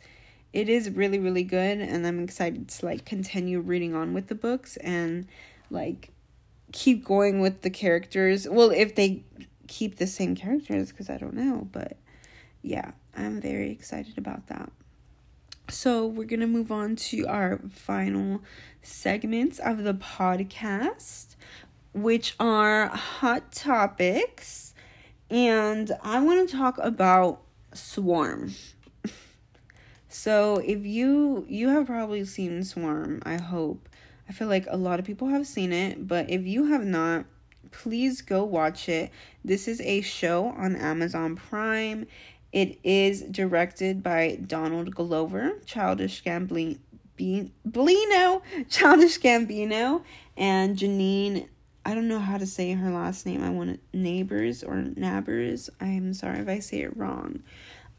it 0.54 0.70
is 0.70 0.90
really, 0.90 1.18
really 1.18 1.44
good. 1.44 1.80
And 1.80 2.06
I'm 2.06 2.24
excited 2.24 2.68
to 2.68 2.86
like 2.86 3.04
continue 3.04 3.60
reading 3.60 3.94
on 3.94 4.14
with 4.14 4.28
the 4.28 4.34
books 4.34 4.78
and 4.78 5.26
like 5.70 6.10
keep 6.72 7.04
going 7.04 7.40
with 7.40 7.60
the 7.60 7.70
characters. 7.70 8.48
Well, 8.48 8.70
if 8.70 8.94
they 8.94 9.22
keep 9.68 9.96
the 9.96 10.06
same 10.06 10.34
characters 10.34 10.90
because 10.90 11.08
I 11.08 11.18
don't 11.18 11.34
know, 11.34 11.68
but 11.70 11.96
yeah, 12.62 12.92
I'm 13.16 13.40
very 13.40 13.70
excited 13.70 14.18
about 14.18 14.48
that. 14.48 14.72
So, 15.70 16.06
we're 16.06 16.24
going 16.24 16.40
to 16.40 16.46
move 16.46 16.72
on 16.72 16.96
to 16.96 17.26
our 17.26 17.60
final 17.70 18.42
segments 18.82 19.58
of 19.58 19.84
the 19.84 19.92
podcast, 19.92 21.36
which 21.92 22.34
are 22.40 22.88
hot 22.88 23.52
topics. 23.52 24.72
And 25.28 25.92
I 26.02 26.20
want 26.20 26.48
to 26.48 26.56
talk 26.56 26.78
about 26.78 27.42
Swarm. 27.74 28.54
So, 30.10 30.56
if 30.64 30.86
you 30.86 31.44
you 31.50 31.68
have 31.68 31.86
probably 31.86 32.24
seen 32.24 32.64
Swarm, 32.64 33.22
I 33.26 33.36
hope. 33.36 33.90
I 34.26 34.32
feel 34.32 34.48
like 34.48 34.66
a 34.68 34.76
lot 34.76 34.98
of 34.98 35.04
people 35.04 35.28
have 35.28 35.46
seen 35.46 35.70
it, 35.70 36.08
but 36.08 36.30
if 36.30 36.46
you 36.46 36.66
have 36.72 36.84
not, 36.84 37.26
please 37.70 38.22
go 38.22 38.42
watch 38.42 38.88
it. 38.88 39.10
This 39.48 39.66
is 39.66 39.80
a 39.80 40.02
show 40.02 40.48
on 40.58 40.76
Amazon 40.76 41.34
Prime. 41.34 42.06
It 42.52 42.78
is 42.84 43.22
directed 43.22 44.02
by 44.02 44.38
Donald 44.46 44.94
Glover, 44.94 45.52
Childish 45.64 46.22
Gambino, 46.22 46.78
Childish 48.68 49.18
Gambino, 49.18 50.02
and 50.36 50.76
Janine. 50.76 51.48
I 51.86 51.94
don't 51.94 52.08
know 52.08 52.18
how 52.18 52.36
to 52.36 52.44
say 52.44 52.72
her 52.72 52.90
last 52.90 53.24
name. 53.24 53.42
I 53.42 53.48
want 53.48 53.80
neighbors 53.94 54.62
or 54.62 54.74
nabbers. 54.74 55.70
I'm 55.80 56.12
sorry 56.12 56.40
if 56.40 56.48
I 56.48 56.58
say 56.58 56.82
it 56.82 56.94
wrong. 56.94 57.42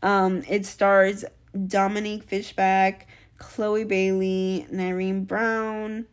Um, 0.04 0.44
it 0.48 0.68
stars 0.68 1.26
Dominique 1.66 2.26
Fishback, 2.26 3.08
Chloe 3.40 3.86
Bailey, 3.86 4.68
Nirine 4.72 5.26
Brown, 5.26 6.06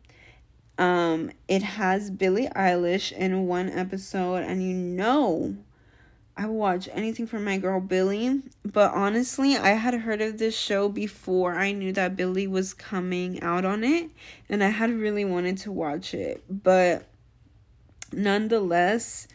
um, 0.79 1.31
it 1.49 1.63
has 1.63 2.11
Billie 2.11 2.49
Eilish 2.49 3.13
in 3.13 3.47
one 3.47 3.71
episode, 3.71 4.43
and 4.43 4.63
you 4.63 4.75
know 4.75 5.57
I 6.37 6.47
will 6.47 6.57
watch 6.57 6.89
anything 6.93 7.27
from 7.27 7.45
my 7.45 7.57
girl 7.57 7.81
Billie. 7.81 8.43
But 8.65 8.93
honestly, 8.93 9.57
I 9.57 9.71
had 9.71 9.95
heard 9.95 10.21
of 10.21 10.39
this 10.39 10.59
show 10.59 10.89
before 10.89 11.55
I 11.55 11.73
knew 11.73 11.93
that 11.93 12.17
Billie 12.17 12.47
was 12.47 12.75
coming 12.75 13.41
out 13.43 13.65
on 13.65 13.85
it, 13.85 14.11
and 14.49 14.63
I 14.63 14.69
had 14.69 14.91
really 14.91 15.25
wanted 15.25 15.57
to 15.59 15.73
watch 15.73 16.13
it. 16.13 16.45
But 16.51 17.07
nonetheless, 18.13 19.29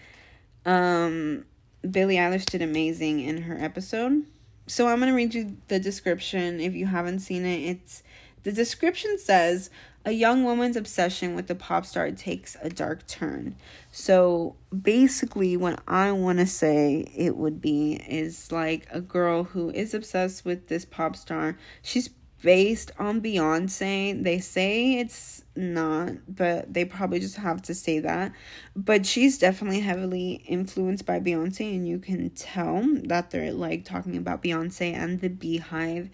um, 0.65 1.45
Billie 1.89 2.17
Eilish 2.17 2.45
did 2.45 2.62
amazing 2.62 3.21
in 3.21 3.43
her 3.43 3.58
episode. 3.60 4.25
So 4.67 4.88
I'm 4.88 4.99
gonna 4.99 5.15
read 5.15 5.34
you 5.34 5.58
the 5.69 5.80
description 5.80 6.60
if 6.60 6.75
you 6.75 6.86
haven't 6.86 7.19
seen 7.19 7.45
it. 7.45 7.62
It's 7.67 8.04
the 8.43 8.51
description 8.51 9.17
says 9.17 9.71
a 10.06 10.12
young 10.12 10.44
woman's 10.44 10.76
obsession 10.76 11.36
with 11.36 11.48
the 11.48 11.56
pop 11.56 11.86
star 11.86 12.12
takes 12.12 12.58
a 12.62 12.70
dark 12.70 13.08
turn. 13.08 13.56
So 13.92 14.56
basically, 14.82 15.58
what 15.58 15.82
I 15.88 16.12
want 16.12 16.40
to 16.40 16.48
say 16.48 17.12
it 17.16 17.38
would 17.38 17.62
be 17.62 17.94
is 18.08 18.52
like 18.52 18.88
a 18.92 19.02
girl 19.02 19.44
who 19.44 19.70
is 19.70 19.94
obsessed 19.94 20.44
with 20.46 20.68
this 20.68 20.86
pop 20.86 21.16
star. 21.16 21.58
She's 21.82 22.10
based 22.42 22.92
on 22.98 23.22
Beyonce. 23.22 24.22
They 24.24 24.40
say 24.40 25.00
it's 25.00 25.44
not, 25.56 26.14
but 26.28 26.74
they 26.74 26.86
probably 26.86 27.20
just 27.20 27.38
have 27.38 27.62
to 27.64 27.74
say 27.74 28.00
that. 28.00 28.32
But 28.76 29.06
she's 29.06 29.38
definitely 29.38 29.82
heavily 29.82 30.44
influenced 30.48 31.06
by 31.06 31.20
Beyonce, 31.20 31.76
and 31.76 31.88
you 31.88 32.00
can 32.00 32.30
tell 32.32 32.84
that 33.04 33.32
they're 33.32 33.54
like 33.54 33.86
talking 33.86 34.18
about 34.18 34.44
Beyonce 34.44 34.94
and 34.94 35.22
the 35.22 35.30
Beehive. 35.30 36.10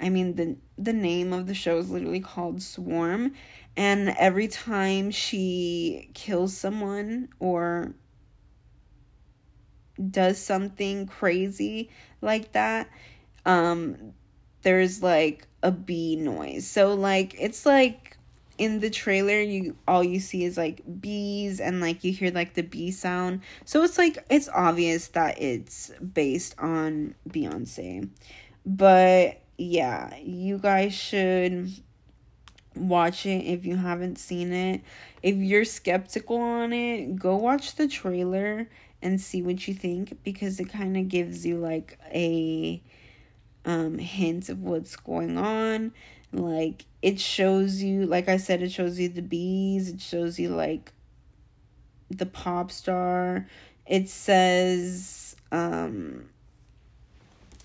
I 0.00 0.08
mean 0.08 0.34
the 0.34 0.56
the 0.78 0.92
name 0.92 1.32
of 1.32 1.46
the 1.46 1.54
show 1.54 1.78
is 1.78 1.90
literally 1.90 2.20
called 2.20 2.62
Swarm 2.62 3.32
and 3.76 4.14
every 4.18 4.48
time 4.48 5.10
she 5.10 6.10
kills 6.14 6.56
someone 6.56 7.28
or 7.38 7.94
does 10.10 10.38
something 10.38 11.06
crazy 11.06 11.90
like 12.20 12.52
that, 12.52 12.88
um, 13.44 14.12
there's 14.62 15.02
like 15.02 15.46
a 15.62 15.70
bee 15.70 16.16
noise. 16.16 16.66
So 16.66 16.94
like 16.94 17.34
it's 17.38 17.64
like 17.64 18.16
in 18.58 18.80
the 18.80 18.90
trailer 18.90 19.40
you 19.40 19.74
all 19.88 20.04
you 20.04 20.20
see 20.20 20.44
is 20.44 20.58
like 20.58 20.82
bees 21.00 21.60
and 21.60 21.80
like 21.80 22.04
you 22.04 22.12
hear 22.12 22.30
like 22.30 22.54
the 22.54 22.62
bee 22.62 22.90
sound. 22.90 23.40
So 23.64 23.82
it's 23.82 23.98
like 23.98 24.18
it's 24.28 24.48
obvious 24.48 25.08
that 25.08 25.40
it's 25.40 25.90
based 26.12 26.54
on 26.58 27.14
Beyonce. 27.28 28.08
But 28.66 29.40
yeah, 29.60 30.16
you 30.16 30.56
guys 30.56 30.94
should 30.94 31.70
watch 32.74 33.26
it 33.26 33.44
if 33.44 33.66
you 33.66 33.76
haven't 33.76 34.16
seen 34.16 34.54
it. 34.54 34.80
If 35.22 35.36
you're 35.36 35.66
skeptical 35.66 36.38
on 36.38 36.72
it, 36.72 37.16
go 37.16 37.36
watch 37.36 37.76
the 37.76 37.86
trailer 37.86 38.68
and 39.02 39.20
see 39.20 39.42
what 39.42 39.68
you 39.68 39.74
think 39.74 40.16
because 40.24 40.60
it 40.60 40.70
kind 40.70 40.96
of 40.96 41.08
gives 41.08 41.44
you 41.44 41.58
like 41.58 41.98
a 42.06 42.82
um 43.66 43.98
hint 43.98 44.48
of 44.48 44.62
what's 44.62 44.96
going 44.96 45.36
on. 45.36 45.92
Like 46.32 46.86
it 47.02 47.20
shows 47.20 47.82
you 47.82 48.06
like 48.06 48.30
I 48.30 48.38
said 48.38 48.62
it 48.62 48.72
shows 48.72 48.98
you 48.98 49.10
the 49.10 49.20
bees, 49.20 49.90
it 49.90 50.00
shows 50.00 50.38
you 50.38 50.48
like 50.48 50.90
the 52.08 52.24
pop 52.24 52.70
star. 52.70 53.46
It 53.84 54.08
says 54.08 55.36
um 55.52 56.29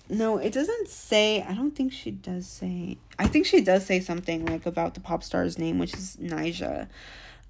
no, 0.08 0.38
it 0.38 0.52
doesn't 0.52 0.88
say. 0.88 1.42
I 1.42 1.54
don't 1.54 1.74
think 1.74 1.92
she 1.92 2.10
does 2.10 2.46
say. 2.46 2.98
I 3.18 3.26
think 3.26 3.46
she 3.46 3.60
does 3.60 3.84
say 3.84 4.00
something 4.00 4.46
like 4.46 4.66
about 4.66 4.94
the 4.94 5.00
pop 5.00 5.22
star's 5.22 5.58
name, 5.58 5.78
which 5.78 5.94
is 5.94 6.16
Ni'Jah. 6.20 6.88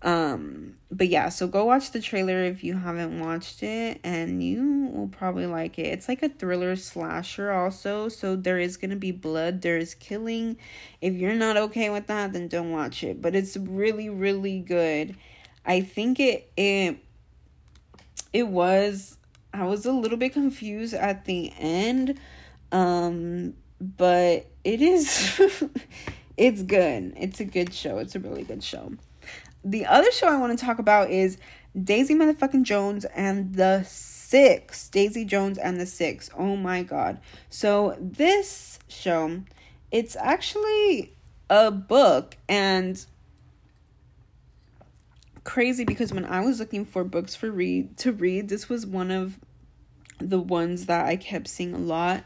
Um, 0.02 0.76
but 0.90 1.08
yeah, 1.08 1.30
so 1.30 1.48
go 1.48 1.64
watch 1.64 1.90
the 1.90 2.00
trailer 2.00 2.44
if 2.44 2.62
you 2.62 2.76
haven't 2.76 3.18
watched 3.18 3.62
it, 3.62 4.00
and 4.04 4.42
you 4.42 4.90
will 4.92 5.08
probably 5.08 5.46
like 5.46 5.78
it. 5.78 5.86
It's 5.86 6.08
like 6.08 6.22
a 6.22 6.28
thriller 6.28 6.76
slasher, 6.76 7.50
also, 7.50 8.08
so 8.08 8.36
there 8.36 8.58
is 8.58 8.76
gonna 8.76 8.96
be 8.96 9.10
blood, 9.10 9.62
there 9.62 9.78
is 9.78 9.94
killing. 9.94 10.58
If 11.00 11.14
you're 11.14 11.34
not 11.34 11.56
okay 11.56 11.90
with 11.90 12.06
that, 12.06 12.32
then 12.32 12.48
don't 12.48 12.70
watch 12.70 13.02
it. 13.02 13.20
But 13.20 13.34
it's 13.34 13.56
really, 13.56 14.08
really 14.08 14.60
good. 14.60 15.16
I 15.64 15.80
think 15.80 16.20
it 16.20 16.50
it 16.56 16.98
it 18.32 18.48
was. 18.48 19.16
I 19.52 19.64
was 19.64 19.86
a 19.86 19.92
little 19.92 20.18
bit 20.18 20.34
confused 20.34 20.92
at 20.92 21.24
the 21.24 21.52
end 21.58 22.20
um, 22.72 23.54
but 23.80 24.46
it 24.64 24.82
is 24.82 25.40
it's 26.36 26.62
good. 26.62 27.14
It's 27.16 27.40
a 27.40 27.44
good 27.44 27.72
show. 27.72 27.98
It's 27.98 28.14
a 28.14 28.20
really 28.20 28.42
good 28.42 28.62
show. 28.62 28.92
The 29.64 29.86
other 29.86 30.10
show 30.12 30.28
I 30.28 30.36
want 30.38 30.58
to 30.58 30.64
talk 30.64 30.78
about 30.78 31.10
is 31.10 31.38
Daisy 31.80 32.14
motherfucking 32.14 32.62
Jones 32.62 33.04
and 33.06 33.54
the 33.54 33.84
Six. 33.84 34.88
Daisy 34.88 35.24
Jones 35.24 35.58
and 35.58 35.80
the 35.80 35.86
Six. 35.86 36.30
Oh 36.36 36.56
my 36.56 36.82
god. 36.82 37.20
So 37.50 37.96
this 38.00 38.78
show, 38.88 39.42
it's 39.90 40.16
actually 40.16 41.16
a 41.50 41.70
book 41.70 42.36
and 42.48 43.04
crazy 45.44 45.84
because 45.84 46.12
when 46.12 46.24
I 46.24 46.40
was 46.40 46.58
looking 46.58 46.84
for 46.84 47.04
books 47.04 47.34
for 47.34 47.50
read 47.50 47.96
to 47.98 48.12
read, 48.12 48.48
this 48.48 48.68
was 48.68 48.84
one 48.84 49.10
of 49.10 49.38
the 50.18 50.40
ones 50.40 50.86
that 50.86 51.06
I 51.06 51.16
kept 51.16 51.48
seeing 51.48 51.74
a 51.74 51.78
lot. 51.78 52.24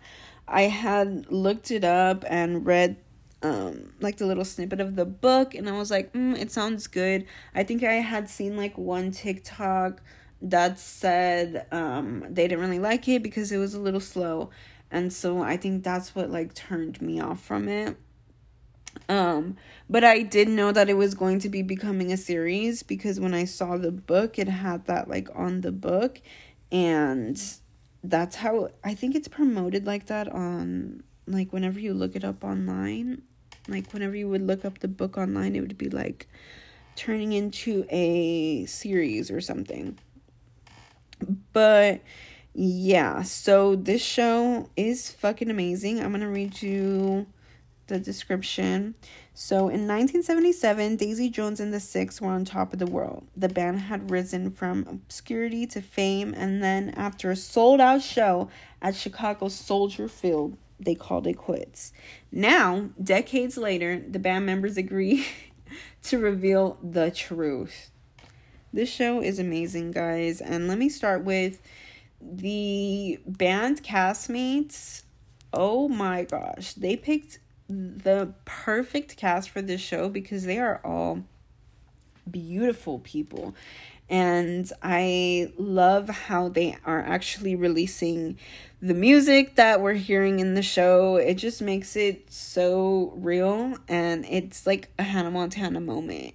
I 0.51 0.63
had 0.63 1.31
looked 1.31 1.71
it 1.71 1.85
up 1.85 2.25
and 2.29 2.67
read 2.67 2.97
um 3.43 3.95
like 4.01 4.19
the 4.19 4.27
little 4.27 4.45
snippet 4.45 4.81
of 4.81 4.97
the 4.97 5.07
book 5.07 5.55
and 5.55 5.69
I 5.69 5.73
was 5.73 5.91
like, 5.91 6.13
mm, 6.13 6.37
it 6.37 6.51
sounds 6.51 6.89
good. 6.89 7.25
I 7.55 7.63
think 7.63 7.83
I 7.85 7.95
had 7.95 8.29
seen 8.29 8.57
like 8.57 8.77
one 8.77 9.13
TikTok 9.13 10.03
that 10.43 10.79
said 10.79 11.67
um 11.71 12.27
they 12.29 12.49
didn't 12.49 12.61
really 12.61 12.81
like 12.81 13.09
it 13.09 13.23
because 13.23 13.53
it 13.53 13.59
was 13.59 13.75
a 13.75 13.81
little 13.81 14.01
slow. 14.01 14.51
And 14.91 15.13
so 15.13 15.41
I 15.41 15.57
think 15.57 15.85
that's 15.85 16.15
what 16.15 16.31
like 16.31 16.53
turned 16.53 17.01
me 17.01 17.21
off 17.21 17.41
from 17.43 17.69
it. 17.69 17.97
Um 19.09 19.57
but 19.89 20.03
I 20.03 20.23
did 20.23 20.49
know 20.49 20.73
that 20.73 20.91
it 20.91 20.95
was 20.95 21.15
going 21.15 21.39
to 21.41 21.49
be 21.49 21.63
becoming 21.63 22.13
a 22.13 22.17
series 22.17 22.83
because 22.83 23.21
when 23.21 23.35
I 23.35 23.45
saw 23.45 23.77
the 23.77 23.93
book 23.93 24.39
it 24.39 24.49
had 24.49 24.87
that 24.87 25.09
like 25.09 25.29
on 25.35 25.61
the 25.61 25.73
book 25.73 26.21
and 26.73 27.41
that's 28.03 28.37
how 28.37 28.71
I 28.83 28.95
think 28.95 29.15
it's 29.15 29.29
promoted 29.29 29.87
like 29.87 30.07
that 30.07 30.29
on 30.29 31.03
like 31.27 31.53
whenever 31.53 31.79
you 31.79 31.95
look 31.95 32.17
it 32.17 32.25
up 32.25 32.43
online, 32.45 33.23
like 33.69 33.93
whenever 33.93 34.17
you 34.17 34.29
would 34.29 34.43
look 34.47 34.65
up 34.65 34.79
the 34.79 34.89
book 34.89 35.19
online, 35.19 35.55
it 35.55 35.61
would 35.61 35.79
be 35.79 35.91
like 35.91 36.29
turning 36.97 37.33
into 37.33 37.85
a 37.91 38.65
series 38.67 39.31
or 39.31 39.41
something. 39.41 39.99
But 41.53 42.01
yeah, 42.55 43.23
so 43.23 43.77
this 43.77 44.03
show 44.03 44.69
is 44.77 45.11
fucking 45.11 45.51
amazing. 45.51 46.01
I'm 46.01 46.11
going 46.11 46.21
to 46.21 46.29
read 46.29 46.61
you 46.63 47.27
the 47.91 48.01
description. 48.01 48.95
So 49.35 49.69
in 49.69 49.87
1977, 49.87 50.97
Daisy 50.97 51.29
Jones 51.29 51.61
and 51.61 51.73
the 51.73 51.81
Six 51.81 52.21
were 52.21 52.31
on 52.31 52.45
top 52.45 52.73
of 52.73 52.79
the 52.79 52.87
world. 52.87 53.27
The 53.37 53.49
band 53.49 53.81
had 53.81 54.11
risen 54.11 54.51
from 54.51 54.87
obscurity 54.89 55.67
to 55.69 55.83
fame, 55.83 56.35
and 56.35 56.63
then 56.63 56.91
after 56.91 57.31
a 57.31 57.37
sold 57.37 57.81
out 57.81 58.03
show 58.03 58.49
at 58.81 58.97
Chicago's 58.97 59.55
Soldier 59.55 60.09
Field, 60.09 60.57
they 60.79 60.95
called 60.95 61.27
it 61.27 61.37
quits. 61.37 61.93
Now, 62.33 62.89
decades 63.03 63.57
later, 63.57 63.99
the 63.99 64.19
band 64.19 64.47
members 64.47 64.77
agree 64.77 65.27
to 66.05 66.19
reveal 66.19 66.79
the 66.83 67.11
truth. 67.11 67.91
This 68.73 68.89
show 68.89 69.21
is 69.21 69.39
amazing, 69.39 69.91
guys, 69.91 70.41
and 70.41 70.69
let 70.69 70.79
me 70.79 70.89
start 70.89 71.25
with 71.25 71.61
the 72.21 73.19
band 73.27 73.83
castmates. 73.83 75.03
Oh 75.53 75.89
my 75.89 76.25
gosh, 76.25 76.75
they 76.75 76.97
picked 76.97 77.41
the 77.71 78.35
perfect 78.45 79.17
cast 79.17 79.51
for 79.51 79.63
this 79.63 79.81
show 79.81 80.09
because 80.09 80.45
they 80.45 80.59
are 80.59 80.81
all 80.85 81.25
beautiful 82.31 82.99
people. 82.99 83.55
And 84.09 84.71
I 84.83 85.53
love 85.57 86.09
how 86.09 86.49
they 86.49 86.77
are 86.85 87.01
actually 87.01 87.55
releasing 87.55 88.37
the 88.83 88.95
music 88.95 89.55
that 89.55 89.81
we're 89.81 89.95
hearing 89.95 90.41
in 90.41 90.55
the 90.55 90.63
show. 90.63 91.17
It 91.17 91.35
just 91.35 91.63
makes 91.63 91.95
it 91.95 92.33
so 92.33 93.13
real 93.17 93.77
and 93.89 94.25
it's 94.29 94.67
like 94.67 94.91
a 94.99 95.05
Hannah 95.05 95.31
Montana 95.31 95.81
moment. 95.81 96.35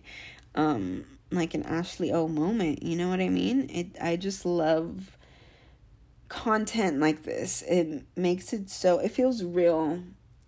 Um 0.55 1.05
like 1.31 1.53
an 1.53 1.63
Ashley 1.63 2.13
O 2.13 2.27
moment, 2.29 2.83
you 2.83 2.95
know 2.95 3.09
what 3.09 3.19
I 3.19 3.29
mean? 3.29 3.69
It 3.69 3.97
I 4.01 4.15
just 4.15 4.45
love 4.45 5.17
content 6.29 6.99
like 6.99 7.23
this. 7.23 7.61
It 7.63 8.03
makes 8.15 8.53
it 8.53 8.69
so 8.69 8.99
it 8.99 9.11
feels 9.11 9.43
real 9.43 10.01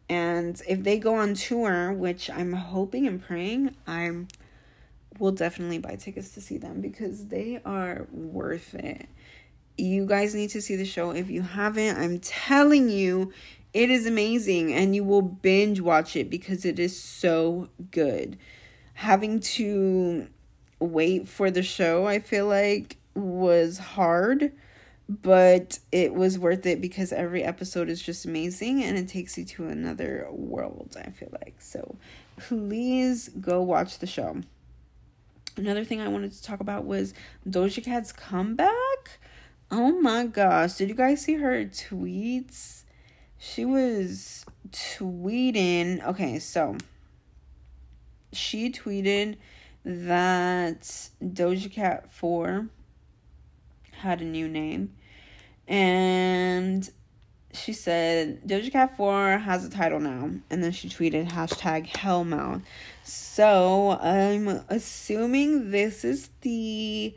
and 0.09 0.61
if 0.67 0.83
they 0.83 0.99
go 0.99 1.15
on 1.15 1.33
tour, 1.33 1.91
which 1.93 2.29
I'm 2.29 2.53
hoping 2.53 3.07
and 3.07 3.21
praying, 3.21 3.75
I'm 3.85 4.27
will 5.19 5.31
definitely 5.31 5.79
buy 5.79 5.95
tickets 5.95 6.29
to 6.35 6.41
see 6.41 6.57
them 6.57 6.79
because 6.79 7.27
they 7.27 7.59
are 7.65 8.07
worth 8.11 8.75
it. 8.75 9.07
You 9.77 10.05
guys 10.05 10.35
need 10.35 10.51
to 10.51 10.61
see 10.61 10.75
the 10.75 10.85
show 10.85 11.11
if 11.11 11.29
you 11.29 11.41
haven't. 11.41 11.97
I'm 11.97 12.19
telling 12.19 12.89
you, 12.89 13.33
it 13.73 13.89
is 13.89 14.05
amazing 14.05 14.73
and 14.73 14.95
you 14.95 15.03
will 15.03 15.21
binge 15.21 15.81
watch 15.81 16.15
it 16.15 16.29
because 16.29 16.65
it 16.65 16.79
is 16.79 16.99
so 16.99 17.69
good. 17.91 18.37
Having 18.93 19.39
to 19.41 20.27
wait 20.79 21.27
for 21.27 21.51
the 21.51 21.63
show, 21.63 22.05
I 22.05 22.19
feel 22.19 22.47
like 22.47 22.97
was 23.15 23.77
hard 23.79 24.51
but 25.09 25.79
it 25.91 26.13
was 26.13 26.37
worth 26.37 26.65
it 26.65 26.81
because 26.81 27.13
every 27.13 27.43
episode 27.43 27.89
is 27.89 28.01
just 28.01 28.25
amazing 28.25 28.83
and 28.83 28.97
it 28.97 29.07
takes 29.07 29.37
you 29.37 29.45
to 29.45 29.67
another 29.67 30.27
world, 30.31 30.97
I 30.99 31.11
feel 31.11 31.29
like. 31.31 31.55
So 31.59 31.95
please 32.37 33.29
go 33.39 33.61
watch 33.61 33.99
the 33.99 34.07
show. 34.07 34.41
Another 35.55 35.85
thing 35.85 36.01
I 36.01 36.09
wanted 36.09 36.33
to 36.33 36.43
talk 36.43 36.59
about 36.59 36.85
was 36.85 37.13
Doja 37.47 37.83
Cat's 37.83 38.11
comeback. 38.11 39.19
Oh 39.71 39.99
my 39.99 40.25
gosh, 40.25 40.75
did 40.75 40.89
you 40.89 40.95
guys 40.95 41.21
see 41.21 41.35
her 41.35 41.65
tweets? 41.65 42.83
She 43.37 43.65
was 43.65 44.45
tweeting. 44.71 46.05
Okay, 46.05 46.39
so 46.39 46.77
she 48.33 48.71
tweeted 48.71 49.37
that 49.83 50.81
Doja 51.23 51.71
Cat 51.71 52.11
4 52.11 52.67
had 53.97 54.21
a 54.21 54.25
new 54.25 54.47
name. 54.47 54.93
And 55.67 56.89
she 57.53 57.73
said, 57.73 58.47
Doja 58.47 58.71
Cat 58.71 58.95
4 58.97 59.39
has 59.39 59.65
a 59.65 59.69
title 59.69 59.99
now. 59.99 60.31
And 60.49 60.63
then 60.63 60.71
she 60.71 60.89
tweeted 60.89 61.29
hashtag 61.29 61.87
Hellmouth. 61.87 62.61
So 63.03 63.97
I'm 64.01 64.47
assuming 64.69 65.71
this 65.71 66.05
is 66.05 66.29
the 66.41 67.15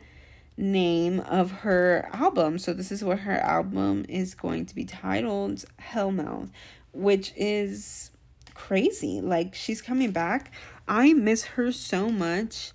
name 0.57 1.19
of 1.21 1.51
her 1.51 2.09
album. 2.13 2.59
So 2.59 2.73
this 2.73 2.91
is 2.91 3.03
what 3.03 3.19
her 3.19 3.37
album 3.37 4.05
is 4.09 4.35
going 4.35 4.65
to 4.67 4.75
be 4.75 4.85
titled 4.85 5.65
Hellmouth, 5.79 6.49
which 6.93 7.33
is 7.35 8.11
crazy. 8.53 9.21
Like 9.21 9.55
she's 9.55 9.81
coming 9.81 10.11
back. 10.11 10.53
I 10.87 11.13
miss 11.13 11.43
her 11.43 11.71
so 11.71 12.09
much. 12.09 12.73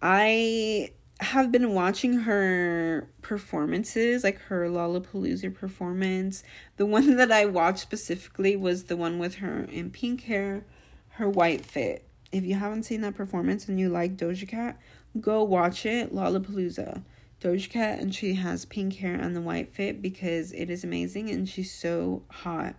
I 0.00 0.92
have 1.22 1.52
been 1.52 1.72
watching 1.72 2.20
her 2.20 3.08
performances, 3.22 4.24
like 4.24 4.38
her 4.42 4.68
Lollapalooza 4.68 5.54
performance. 5.54 6.42
The 6.76 6.86
one 6.86 7.16
that 7.16 7.32
I 7.32 7.46
watched 7.46 7.80
specifically 7.80 8.56
was 8.56 8.84
the 8.84 8.96
one 8.96 9.18
with 9.18 9.36
her 9.36 9.64
in 9.64 9.90
pink 9.90 10.22
hair, 10.22 10.64
her 11.10 11.28
white 11.28 11.64
fit. 11.64 12.06
If 12.30 12.44
you 12.44 12.54
haven't 12.54 12.84
seen 12.84 13.02
that 13.02 13.14
performance 13.14 13.68
and 13.68 13.78
you 13.78 13.88
like 13.88 14.16
Doja 14.16 14.48
Cat, 14.48 14.80
go 15.20 15.42
watch 15.42 15.84
it, 15.86 16.14
Lollapalooza. 16.14 17.02
Doja 17.40 17.68
Cat 17.68 17.98
and 17.98 18.14
she 18.14 18.34
has 18.34 18.64
pink 18.64 18.96
hair 18.96 19.14
and 19.14 19.34
the 19.34 19.40
white 19.40 19.72
fit 19.72 20.00
because 20.00 20.52
it 20.52 20.70
is 20.70 20.84
amazing 20.84 21.28
and 21.28 21.48
she's 21.48 21.72
so 21.72 22.22
hot. 22.30 22.74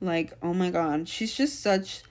Like, 0.00 0.32
oh 0.42 0.54
my 0.54 0.70
god, 0.70 1.08
she's 1.08 1.34
just 1.34 1.60
such 1.60 2.02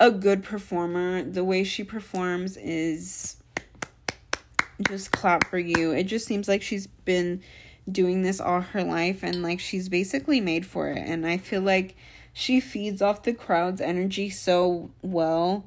a 0.00 0.10
good 0.10 0.42
performer. 0.42 1.22
The 1.22 1.44
way 1.44 1.64
she 1.64 1.84
performs 1.84 2.56
is 2.56 3.41
just 4.82 5.10
clap 5.10 5.48
for 5.48 5.58
you. 5.58 5.92
It 5.92 6.04
just 6.04 6.26
seems 6.26 6.48
like 6.48 6.62
she's 6.62 6.86
been 6.86 7.42
doing 7.90 8.22
this 8.22 8.40
all 8.40 8.60
her 8.60 8.84
life 8.84 9.22
and 9.22 9.42
like 9.42 9.60
she's 9.60 9.88
basically 9.88 10.40
made 10.40 10.64
for 10.66 10.88
it. 10.88 10.98
And 10.98 11.26
I 11.26 11.38
feel 11.38 11.62
like 11.62 11.96
she 12.32 12.60
feeds 12.60 13.02
off 13.02 13.22
the 13.22 13.32
crowd's 13.32 13.80
energy 13.80 14.30
so 14.30 14.90
well. 15.02 15.64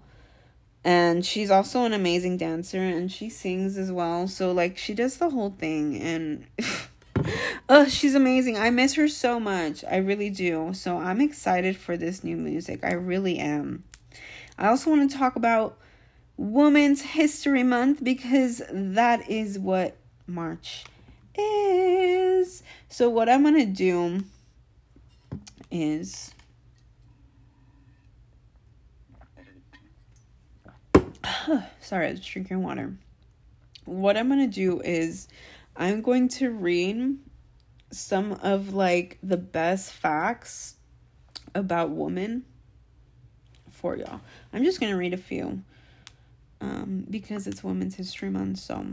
And 0.83 1.25
she's 1.25 1.49
also 1.49 1.83
an 1.83 1.93
amazing 1.93 2.37
dancer 2.37 2.79
and 2.79 3.11
she 3.11 3.29
sings 3.29 3.77
as 3.77 3.91
well. 3.91 4.27
So 4.27 4.51
like 4.51 4.77
she 4.77 4.93
does 4.93 5.17
the 5.17 5.29
whole 5.29 5.49
thing 5.49 5.99
and 5.99 6.45
oh 7.69 7.87
she's 7.87 8.15
amazing. 8.15 8.57
I 8.57 8.69
miss 8.69 8.93
her 8.93 9.07
so 9.07 9.39
much. 9.39 9.83
I 9.83 9.97
really 9.97 10.29
do. 10.29 10.73
So 10.73 10.97
i'm 10.97 11.21
excited 11.21 11.75
for 11.75 11.97
this 11.97 12.23
new 12.23 12.37
music. 12.37 12.81
I 12.83 12.93
really 12.93 13.39
am. 13.39 13.83
I 14.57 14.67
also 14.67 14.89
want 14.89 15.09
to 15.09 15.17
talk 15.17 15.35
about 15.35 15.77
women's 16.37 17.01
history 17.01 17.63
month 17.63 18.03
because 18.03 18.61
that 18.69 19.29
is 19.29 19.57
what 19.57 19.95
march 20.27 20.85
is 21.37 22.63
so 22.89 23.09
what 23.09 23.29
i'm 23.29 23.43
gonna 23.43 23.65
do 23.65 24.23
is 25.71 26.33
sorry, 31.79 32.07
I 32.07 32.11
was 32.11 32.25
drinking 32.25 32.63
water. 32.63 32.95
What 33.85 34.17
I'm 34.17 34.29
gonna 34.29 34.47
do 34.47 34.81
is 34.81 35.27
I'm 35.75 36.01
going 36.01 36.27
to 36.29 36.49
read 36.49 37.17
some 37.91 38.33
of 38.33 38.73
like 38.73 39.17
the 39.21 39.37
best 39.37 39.91
facts 39.91 40.75
about 41.53 41.91
women 41.91 42.45
for 43.69 43.95
y'all. 43.95 44.21
I'm 44.53 44.63
just 44.63 44.79
gonna 44.79 44.97
read 44.97 45.13
a 45.13 45.17
few 45.17 45.63
um, 46.61 47.05
because 47.09 47.47
it's 47.47 47.63
Women's 47.63 47.95
History 47.95 48.29
Month. 48.29 48.59
So 48.59 48.85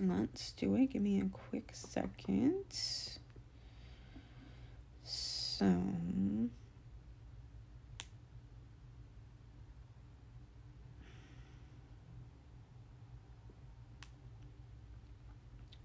let's 0.00 0.52
do 0.52 0.74
it. 0.76 0.92
Give 0.92 1.02
me 1.02 1.20
a 1.20 1.24
quick 1.24 1.70
second. 1.72 2.64
So. 5.04 5.66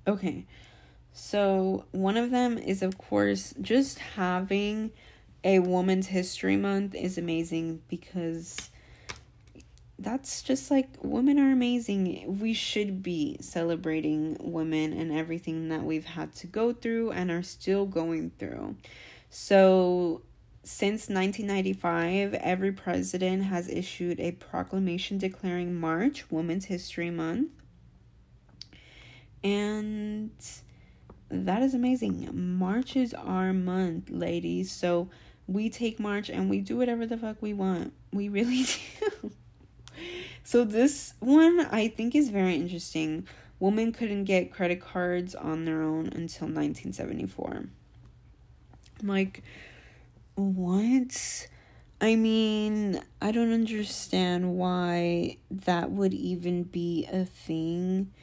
Okay. 0.08 0.46
So, 1.12 1.86
one 1.92 2.16
of 2.16 2.32
them 2.32 2.58
is, 2.58 2.82
of 2.84 2.98
course, 2.98 3.54
just 3.60 3.98
having 3.98 4.92
a 5.44 5.60
Women's 5.60 6.08
History 6.08 6.56
Month 6.56 6.96
is 6.96 7.18
amazing 7.18 7.82
because 7.90 8.70
that's 10.00 10.42
just 10.44 10.70
like 10.70 10.90
women 11.02 11.40
are 11.40 11.52
amazing. 11.52 12.40
We 12.40 12.54
should 12.54 13.02
be 13.02 13.38
celebrating 13.42 14.38
women 14.40 14.94
and 14.94 15.12
everything 15.12 15.70
that 15.70 15.84
we've 15.84 16.06
had 16.06 16.34
to 16.36 16.48
go 16.48 16.72
through 16.72 17.12
and 17.12 17.32
are 17.32 17.44
still 17.44 17.86
going 17.86 18.32
through. 18.38 18.76
So, 19.30 20.22
since 20.64 21.10
1995, 21.10 22.34
every 22.36 22.74
president 22.74 23.44
has 23.46 23.70
issued 23.70 24.20
a 24.20 24.34
proclamation 24.34 25.18
declaring 25.18 25.74
March 25.74 26.30
Women's 26.30 26.66
History 26.66 27.10
Month. 27.10 27.52
And 29.44 30.32
that 31.30 31.62
is 31.62 31.74
amazing. 31.74 32.30
March 32.34 32.96
is 32.96 33.14
our 33.14 33.54
month, 33.54 34.10
ladies. 34.10 34.72
So 34.72 35.10
we 35.48 35.70
take 35.70 36.00
March 36.00 36.30
and 36.30 36.50
we 36.50 36.60
do 36.60 36.78
whatever 36.78 37.06
the 37.06 37.18
fuck 37.18 37.42
we 37.42 37.54
want. 37.54 37.94
We 38.12 38.30
really 38.30 38.64
do. 39.22 39.32
So 40.48 40.64
this 40.64 41.14
one 41.20 41.60
I 41.60 41.90
think 41.90 42.16
is 42.16 42.30
very 42.30 42.56
interesting. 42.56 43.28
Women 43.60 43.92
couldn't 43.92 44.24
get 44.24 44.54
credit 44.54 44.80
cards 44.80 45.36
on 45.36 45.66
their 45.66 45.82
own 45.82 46.06
until 46.06 46.48
1974. 46.48 47.66
Like, 49.04 49.44
what? 50.36 51.48
I 52.00 52.16
mean, 52.16 53.02
I 53.22 53.32
don't 53.32 53.52
understand 53.52 54.56
why 54.56 55.36
that 55.52 55.92
would 55.92 56.14
even 56.14 56.64
be 56.64 57.06
a 57.12 57.26
thing 57.26 58.14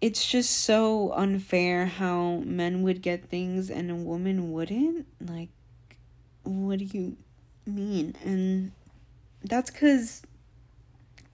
it's 0.00 0.26
just 0.26 0.50
so 0.60 1.12
unfair 1.12 1.86
how 1.86 2.42
men 2.44 2.82
would 2.82 3.02
get 3.02 3.28
things 3.28 3.70
and 3.70 3.90
a 3.90 3.94
woman 3.94 4.52
wouldn't. 4.52 5.06
Like, 5.20 5.48
what 6.44 6.78
do 6.78 6.84
you 6.84 7.16
mean? 7.66 8.14
And 8.24 8.72
that's 9.42 9.70
because 9.70 10.22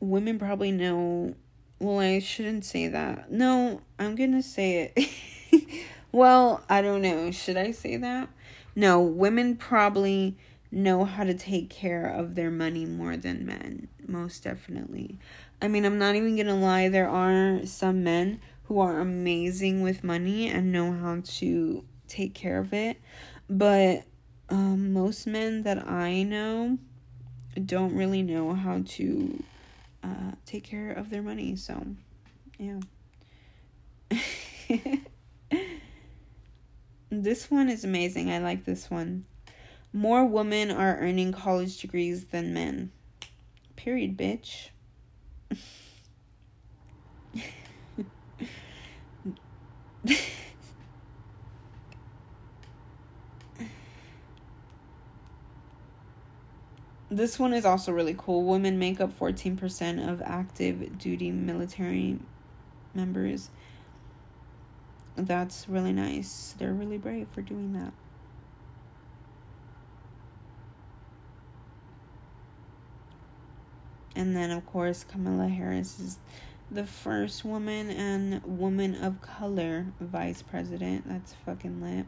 women 0.02 0.38
probably 0.38 0.72
know. 0.72 1.34
Well, 1.78 1.98
I 2.00 2.18
shouldn't 2.18 2.64
say 2.64 2.88
that. 2.88 3.30
No, 3.30 3.80
I'm 3.98 4.14
gonna 4.14 4.42
say 4.42 4.92
it. 4.94 5.68
well, 6.12 6.62
I 6.68 6.82
don't 6.82 7.02
know. 7.02 7.30
Should 7.30 7.56
I 7.56 7.70
say 7.70 7.96
that? 7.96 8.28
No, 8.74 9.00
women 9.00 9.56
probably 9.56 10.36
know 10.70 11.04
how 11.04 11.24
to 11.24 11.34
take 11.34 11.70
care 11.70 12.06
of 12.06 12.34
their 12.34 12.50
money 12.50 12.86
more 12.86 13.16
than 13.16 13.46
men. 13.46 13.88
Most 14.06 14.44
definitely. 14.44 15.18
I 15.60 15.68
mean, 15.68 15.84
I'm 15.84 15.98
not 15.98 16.14
even 16.16 16.36
gonna 16.36 16.56
lie, 16.56 16.88
there 16.88 17.08
are 17.08 17.64
some 17.66 18.02
men 18.02 18.40
who 18.64 18.80
are 18.80 19.00
amazing 19.00 19.82
with 19.82 20.02
money 20.02 20.48
and 20.48 20.72
know 20.72 20.92
how 20.92 21.20
to 21.24 21.84
take 22.08 22.34
care 22.34 22.58
of 22.58 22.72
it. 22.72 22.96
But 23.48 24.04
um, 24.48 24.92
most 24.92 25.26
men 25.26 25.62
that 25.62 25.86
I 25.86 26.22
know 26.22 26.78
don't 27.64 27.94
really 27.94 28.22
know 28.22 28.54
how 28.54 28.82
to 28.84 29.42
uh, 30.02 30.32
take 30.46 30.64
care 30.64 30.90
of 30.92 31.10
their 31.10 31.22
money. 31.22 31.56
So, 31.56 31.86
yeah. 32.58 32.80
this 37.10 37.50
one 37.50 37.68
is 37.68 37.84
amazing. 37.84 38.30
I 38.30 38.38
like 38.38 38.64
this 38.64 38.90
one. 38.90 39.24
More 39.92 40.24
women 40.24 40.70
are 40.70 40.96
earning 40.98 41.32
college 41.32 41.78
degrees 41.80 42.24
than 42.26 42.54
men. 42.54 42.92
Period, 43.76 44.16
bitch. 44.16 44.70
this 57.16 57.38
one 57.38 57.52
is 57.52 57.64
also 57.64 57.92
really 57.92 58.14
cool. 58.16 58.44
Women 58.44 58.78
make 58.78 59.00
up 59.00 59.18
14% 59.18 60.08
of 60.08 60.22
active 60.22 60.98
duty 60.98 61.30
military 61.30 62.18
members. 62.94 63.50
That's 65.16 65.68
really 65.68 65.92
nice. 65.92 66.54
They're 66.58 66.72
really 66.72 66.98
brave 66.98 67.28
for 67.32 67.42
doing 67.42 67.74
that. 67.74 67.92
And 74.14 74.36
then, 74.36 74.50
of 74.50 74.64
course, 74.66 75.04
Kamala 75.04 75.48
Harris 75.48 75.98
is 75.98 76.18
the 76.70 76.86
first 76.86 77.44
woman 77.44 77.90
and 77.90 78.42
woman 78.44 78.94
of 78.94 79.20
color 79.20 79.86
vice 80.00 80.42
president. 80.42 81.06
That's 81.06 81.34
fucking 81.44 81.82
lit. 81.82 82.06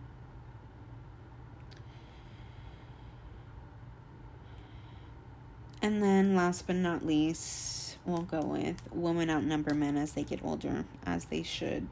And 5.85 6.03
then, 6.03 6.35
last 6.35 6.66
but 6.66 6.76
not 6.76 7.05
least, 7.05 7.99
we'll 8.07 8.22
go 8.22 8.41
with 8.41 8.76
women 8.91 9.28
outnumber 9.28 9.74
men 9.74 9.99
as 9.99 10.12
they 10.12 10.22
get 10.22 10.43
older, 10.43 10.87
as 11.05 11.26
they 11.26 11.43
should. 11.43 11.89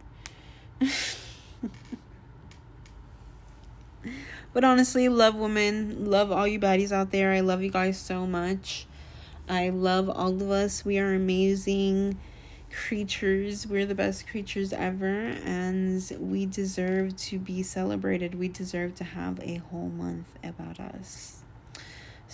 but 4.54 4.64
honestly, 4.64 5.10
love 5.10 5.34
women. 5.34 6.06
Love 6.10 6.32
all 6.32 6.48
you 6.48 6.58
baddies 6.58 6.90
out 6.90 7.10
there. 7.10 7.32
I 7.32 7.40
love 7.40 7.62
you 7.62 7.70
guys 7.70 7.98
so 7.98 8.26
much. 8.26 8.86
I 9.46 9.68
love 9.68 10.08
all 10.08 10.40
of 10.40 10.50
us. 10.50 10.86
We 10.86 10.98
are 10.98 11.12
amazing 11.12 12.18
creatures. 12.70 13.66
We're 13.66 13.84
the 13.84 13.94
best 13.94 14.26
creatures 14.26 14.72
ever, 14.72 15.34
and 15.44 16.02
we 16.18 16.46
deserve 16.46 17.14
to 17.16 17.38
be 17.38 17.62
celebrated. 17.62 18.36
We 18.36 18.48
deserve 18.48 18.94
to 18.94 19.04
have 19.04 19.38
a 19.40 19.56
whole 19.56 19.90
month 19.90 20.28
about 20.42 20.80
us. 20.80 21.41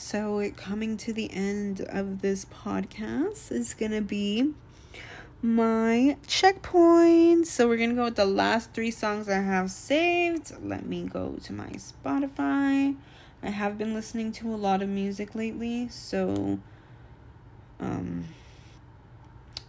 So, 0.01 0.49
coming 0.55 0.97
to 0.99 1.13
the 1.13 1.29
end 1.33 1.81
of 1.81 2.23
this 2.23 2.45
podcast 2.45 3.51
is 3.51 3.75
going 3.75 3.91
to 3.91 4.01
be 4.01 4.55
my 5.43 6.17
checkpoint. 6.29 7.49
So 7.49 7.67
we're 7.67 7.79
gonna 7.79 7.95
go 7.95 8.05
with 8.05 8.15
the 8.15 8.25
last 8.25 8.73
three 8.73 8.93
songs 8.93 9.29
I 9.29 9.41
have 9.41 9.73
saved. 9.73 10.53
Let 10.63 10.87
me 10.87 11.03
go 11.03 11.37
to 11.43 11.53
my 11.53 11.71
Spotify. 11.71 12.95
I 13.43 13.51
have 13.51 13.77
been 13.77 13.93
listening 13.93 14.31
to 14.35 14.55
a 14.55 14.57
lot 14.57 14.83
of 14.83 14.89
music 14.89 15.35
lately, 15.35 15.89
so 15.89 16.61
um 17.81 18.25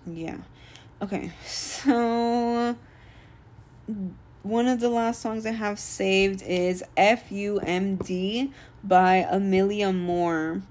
yeah. 0.05 0.38
Okay, 1.01 1.32
so 1.45 2.75
one 4.43 4.67
of 4.67 4.79
the 4.79 4.89
last 4.89 5.21
songs 5.21 5.45
I 5.45 5.51
have 5.51 5.79
saved 5.79 6.41
is 6.43 6.83
FUMD 6.97 8.51
by 8.83 9.27
Amelia 9.29 9.91
Moore 9.91 10.61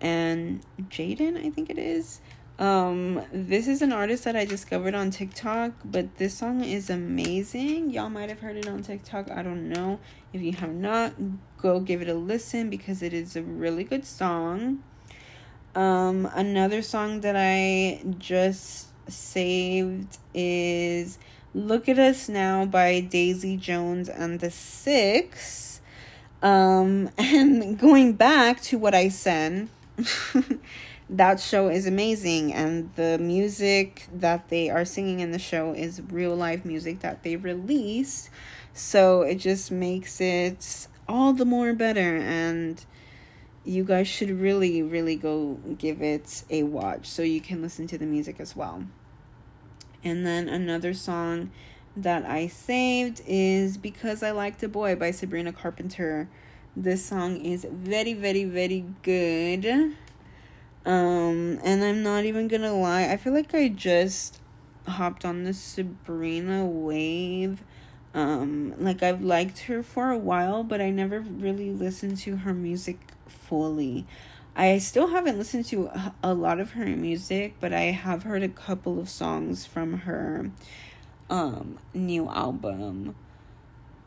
and 0.00 0.64
Jaden, 0.88 1.44
I 1.44 1.50
think 1.50 1.70
it 1.70 1.78
is. 1.78 2.20
Um, 2.58 3.22
this 3.32 3.66
is 3.66 3.82
an 3.82 3.92
artist 3.92 4.24
that 4.24 4.36
I 4.36 4.44
discovered 4.44 4.94
on 4.94 5.10
TikTok, 5.10 5.72
but 5.84 6.16
this 6.18 6.34
song 6.34 6.62
is 6.62 6.90
amazing. 6.90 7.90
Y'all 7.90 8.10
might 8.10 8.28
have 8.28 8.40
heard 8.40 8.56
it 8.56 8.68
on 8.68 8.82
TikTok. 8.82 9.30
I 9.30 9.42
don't 9.42 9.68
know. 9.68 9.98
If 10.32 10.40
you 10.42 10.52
have 10.52 10.72
not, 10.72 11.14
go 11.56 11.80
give 11.80 12.02
it 12.02 12.08
a 12.08 12.14
listen 12.14 12.70
because 12.70 13.02
it 13.02 13.12
is 13.12 13.34
a 13.34 13.42
really 13.42 13.82
good 13.82 14.04
song. 14.04 14.82
Um, 15.74 16.30
another 16.34 16.82
song 16.82 17.22
that 17.22 17.34
I 17.36 18.02
just 18.18 18.88
saved 19.10 20.18
is 20.34 21.18
Look 21.54 21.86
at 21.86 21.98
Us 21.98 22.30
Now 22.30 22.64
by 22.64 23.00
Daisy 23.00 23.58
Jones 23.58 24.08
and 24.08 24.40
the 24.40 24.50
Six. 24.50 25.82
Um, 26.40 27.10
and 27.18 27.78
going 27.78 28.14
back 28.14 28.62
to 28.62 28.78
what 28.78 28.94
I 28.94 29.08
said. 29.08 29.68
that 31.10 31.38
show 31.38 31.68
is 31.68 31.86
amazing 31.86 32.54
and 32.54 32.90
the 32.96 33.18
music 33.18 34.06
that 34.14 34.48
they 34.48 34.70
are 34.70 34.86
singing 34.86 35.20
in 35.20 35.30
the 35.30 35.38
show 35.38 35.74
is 35.74 36.00
real 36.08 36.34
live 36.34 36.64
music 36.64 37.00
that 37.00 37.22
they 37.22 37.36
released. 37.36 38.30
so 38.72 39.20
it 39.20 39.34
just 39.34 39.70
makes 39.70 40.22
it 40.22 40.88
all 41.06 41.34
the 41.34 41.44
more 41.44 41.74
better 41.74 42.16
and 42.16 42.86
you 43.64 43.84
guys 43.84 44.08
should 44.08 44.30
really 44.30 44.82
really 44.82 45.14
go 45.14 45.58
give 45.76 46.00
it 46.00 46.44
a 46.48 46.62
watch 46.62 47.06
so 47.06 47.20
you 47.20 47.42
can 47.42 47.60
listen 47.60 47.86
to 47.86 47.98
the 47.98 48.06
music 48.06 48.40
as 48.40 48.56
well 48.56 48.82
and 50.04 50.26
then 50.26 50.48
another 50.48 50.94
song 50.94 51.50
that 51.96 52.24
i 52.24 52.46
saved 52.46 53.20
is 53.26 53.76
because 53.76 54.22
i 54.22 54.30
liked 54.30 54.62
a 54.62 54.68
boy 54.68 54.94
by 54.94 55.10
sabrina 55.10 55.52
carpenter 55.52 56.28
this 56.76 57.04
song 57.04 57.36
is 57.36 57.66
very 57.70 58.14
very 58.14 58.44
very 58.44 58.84
good 59.02 59.94
um, 60.84 61.60
and 61.62 61.84
I'm 61.84 62.02
not 62.02 62.24
even 62.24 62.48
gonna 62.48 62.74
lie, 62.74 63.04
I 63.04 63.16
feel 63.16 63.32
like 63.32 63.54
I 63.54 63.68
just 63.68 64.40
hopped 64.86 65.24
on 65.24 65.44
the 65.44 65.54
Sabrina 65.54 66.66
wave. 66.66 67.62
Um, 68.14 68.74
like 68.78 69.02
I've 69.02 69.22
liked 69.22 69.60
her 69.60 69.82
for 69.82 70.10
a 70.10 70.18
while, 70.18 70.64
but 70.64 70.80
I 70.80 70.90
never 70.90 71.20
really 71.20 71.70
listened 71.70 72.18
to 72.18 72.36
her 72.38 72.52
music 72.52 72.98
fully. 73.26 74.06
I 74.54 74.78
still 74.78 75.08
haven't 75.08 75.38
listened 75.38 75.64
to 75.66 75.90
a 76.22 76.34
lot 76.34 76.60
of 76.60 76.72
her 76.72 76.84
music, 76.84 77.54
but 77.60 77.72
I 77.72 77.84
have 77.84 78.24
heard 78.24 78.42
a 78.42 78.48
couple 78.48 78.98
of 78.98 79.08
songs 79.08 79.66
from 79.66 80.00
her 80.00 80.50
um 81.30 81.78
new 81.94 82.28
album 82.28 83.14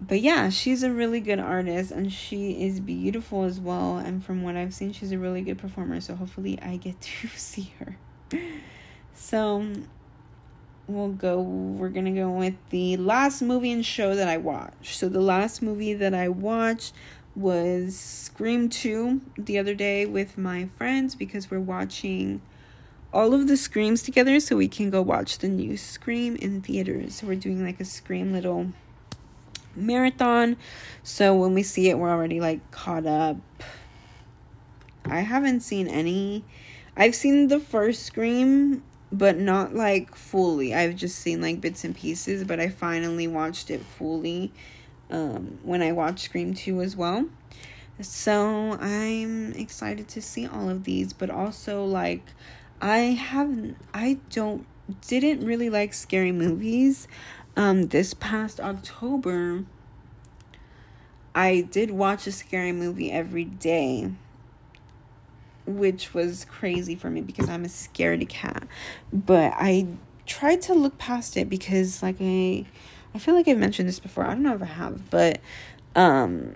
but 0.02 0.20
yeah, 0.22 0.50
she's 0.50 0.84
a 0.84 0.92
really 0.92 1.20
good 1.20 1.40
artist 1.40 1.92
and 1.92 2.12
she 2.12 2.64
is 2.64 2.80
beautiful 2.80 3.44
as 3.44 3.60
well. 3.60 3.98
And 3.98 4.24
from 4.24 4.44
what 4.44 4.56
I've 4.56 4.74
seen, 4.74 4.92
she's 4.92 5.12
a 5.12 5.18
really 5.18 5.42
good 5.42 5.58
performer. 5.58 6.02
So 6.02 6.16
hopefully, 6.16 6.60
I 6.62 6.78
get 6.78 7.00
to 7.22 7.28
see 7.30 7.74
her. 7.80 7.98
So 9.14 9.66
we'll 10.88 11.10
go, 11.10 11.42
we're 11.42 11.90
gonna 11.90 12.12
go 12.12 12.30
with 12.30 12.56
the 12.70 12.98
last 12.98 13.42
movie 13.42 13.72
and 13.72 13.86
show 13.86 14.16
that 14.16 14.28
I 14.28 14.38
watched. 14.38 14.98
So 14.98 15.08
the 15.10 15.22
last 15.22 15.62
movie 15.62 15.94
that 15.94 16.14
I 16.14 16.30
watched 16.30 16.94
was 17.36 17.96
Scream 17.98 18.70
2 18.70 19.22
the 19.38 19.60
other 19.60 19.74
day 19.74 20.06
with 20.06 20.38
my 20.38 20.70
friends 20.78 21.16
because 21.16 21.52
we're 21.52 21.60
watching 21.60 22.42
all 23.14 23.34
of 23.34 23.48
the 23.48 23.58
Screams 23.58 24.02
together 24.02 24.40
so 24.40 24.56
we 24.56 24.68
can 24.68 24.90
go 24.90 25.02
watch 25.02 25.40
the 25.40 25.48
new 25.48 25.78
Scream 25.78 26.36
in 26.38 26.62
theaters. 26.62 27.16
So 27.16 27.28
we're 27.28 27.36
doing 27.36 27.64
like 27.64 27.80
a 27.80 27.86
Scream 27.86 28.32
little 28.32 28.68
marathon. 29.76 30.58
So 31.04 31.36
when 31.36 31.54
we 31.54 31.64
see 31.64 31.90
it, 31.90 31.98
we're 31.98 32.10
already 32.10 32.40
like 32.40 32.72
caught 32.72 33.06
up. 33.06 33.38
I 35.06 35.20
haven't 35.20 35.62
seen 35.62 35.88
any. 35.88 36.44
I've 36.98 37.16
seen 37.16 37.48
the 37.48 37.60
first 37.60 38.04
Scream, 38.04 38.84
but 39.12 39.38
not 39.38 39.76
like 39.76 40.16
fully. 40.16 40.74
I've 40.74 40.96
just 40.96 41.20
seen 41.20 41.42
like 41.42 41.62
bits 41.62 41.84
and 41.84 41.96
pieces, 41.96 42.44
but 42.44 42.60
I 42.60 42.70
finally 42.70 43.28
watched 43.28 43.70
it 43.70 43.82
fully 43.82 44.52
um, 45.12 45.60
when 45.64 45.82
I 45.82 45.92
watched 45.92 46.26
Scream 46.26 46.54
2 46.54 46.82
as 46.82 46.96
well. 46.96 47.26
So 48.02 48.74
I'm 48.74 49.54
excited 49.54 50.08
to 50.10 50.22
see 50.22 50.46
all 50.46 50.70
of 50.70 50.84
these, 50.84 51.14
but 51.14 51.30
also 51.30 51.86
like 51.86 52.24
I 52.82 52.98
haven't, 52.98 53.78
I 53.94 54.20
don't, 54.30 54.66
didn't 55.08 55.46
really 55.46 55.70
like 55.70 55.94
scary 55.94 56.32
movies 56.32 57.08
um 57.56 57.88
this 57.88 58.14
past 58.14 58.60
October 58.60 59.64
I 61.34 61.62
did 61.62 61.92
watch 61.92 62.28
a 62.28 62.32
scary 62.32 62.72
movie 62.72 63.12
every 63.12 63.46
day 63.46 64.12
which 65.66 66.14
was 66.14 66.46
crazy 66.46 66.96
for 66.96 67.10
me 67.10 67.22
because 67.22 67.50
I'm 67.50 67.66
a 67.66 67.70
scaredy 67.70 68.28
cat 68.28 68.68
but 69.12 69.54
I 69.56 69.88
tried 70.26 70.62
to 70.64 70.74
look 70.74 70.98
past 70.98 71.38
it 71.38 71.50
because 71.50 72.04
like 72.04 72.18
I 72.20 72.66
I 73.16 73.18
feel 73.18 73.34
like 73.34 73.48
I've 73.48 73.58
mentioned 73.58 73.88
this 73.88 74.00
before. 74.00 74.26
I 74.26 74.34
don't 74.34 74.44
know 74.44 74.56
if 74.56 74.62
I 74.62 74.66
have 74.66 75.10
but 75.10 75.40
um 75.96 76.56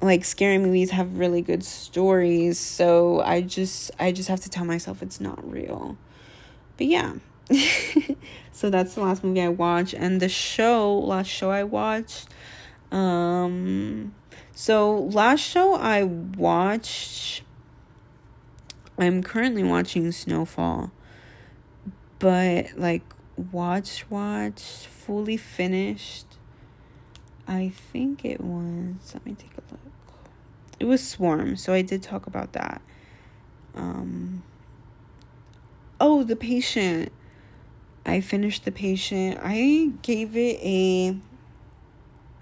like 0.00 0.24
scary 0.24 0.58
movies 0.58 0.90
have 0.90 1.18
really 1.18 1.42
good 1.42 1.64
stories 1.64 2.58
so 2.58 3.20
I 3.22 3.40
just 3.40 3.90
I 3.98 4.12
just 4.12 4.28
have 4.28 4.40
to 4.40 4.50
tell 4.50 4.64
myself 4.64 5.02
it's 5.02 5.20
not 5.20 5.50
real. 5.50 5.96
But 6.76 6.86
yeah. 6.86 7.14
So 8.54 8.68
that's 8.68 8.94
the 8.94 9.00
last 9.00 9.24
movie 9.24 9.40
I 9.40 9.48
watched 9.48 9.94
and 9.94 10.20
the 10.20 10.28
show 10.28 10.96
last 10.98 11.26
show 11.26 11.50
I 11.50 11.64
watched 11.64 12.28
um 12.92 14.14
so 14.54 14.98
last 15.04 15.40
show 15.40 15.74
I 15.74 16.04
watched 16.04 17.42
I'm 18.98 19.22
currently 19.22 19.64
watching 19.64 20.12
Snowfall. 20.12 20.92
But 22.18 22.66
like 22.76 23.02
watch 23.50 24.08
watch 24.10 24.86
fully 25.06 25.36
finished 25.36 26.26
I 27.46 27.72
think 27.92 28.24
it 28.24 28.40
was 28.40 29.14
let 29.14 29.26
me 29.26 29.34
take 29.34 29.52
a 29.52 29.62
look 29.70 29.80
it 30.78 30.84
was 30.84 31.06
Swarm 31.06 31.56
so 31.56 31.72
I 31.72 31.82
did 31.82 32.02
talk 32.02 32.26
about 32.26 32.52
that 32.52 32.82
um 33.74 34.42
oh 36.00 36.22
the 36.22 36.36
patient 36.36 37.12
I 38.04 38.20
finished 38.20 38.64
The 38.64 38.72
Patient. 38.72 39.38
I 39.42 39.92
gave 40.02 40.36
it 40.36 40.58
a 40.62 41.16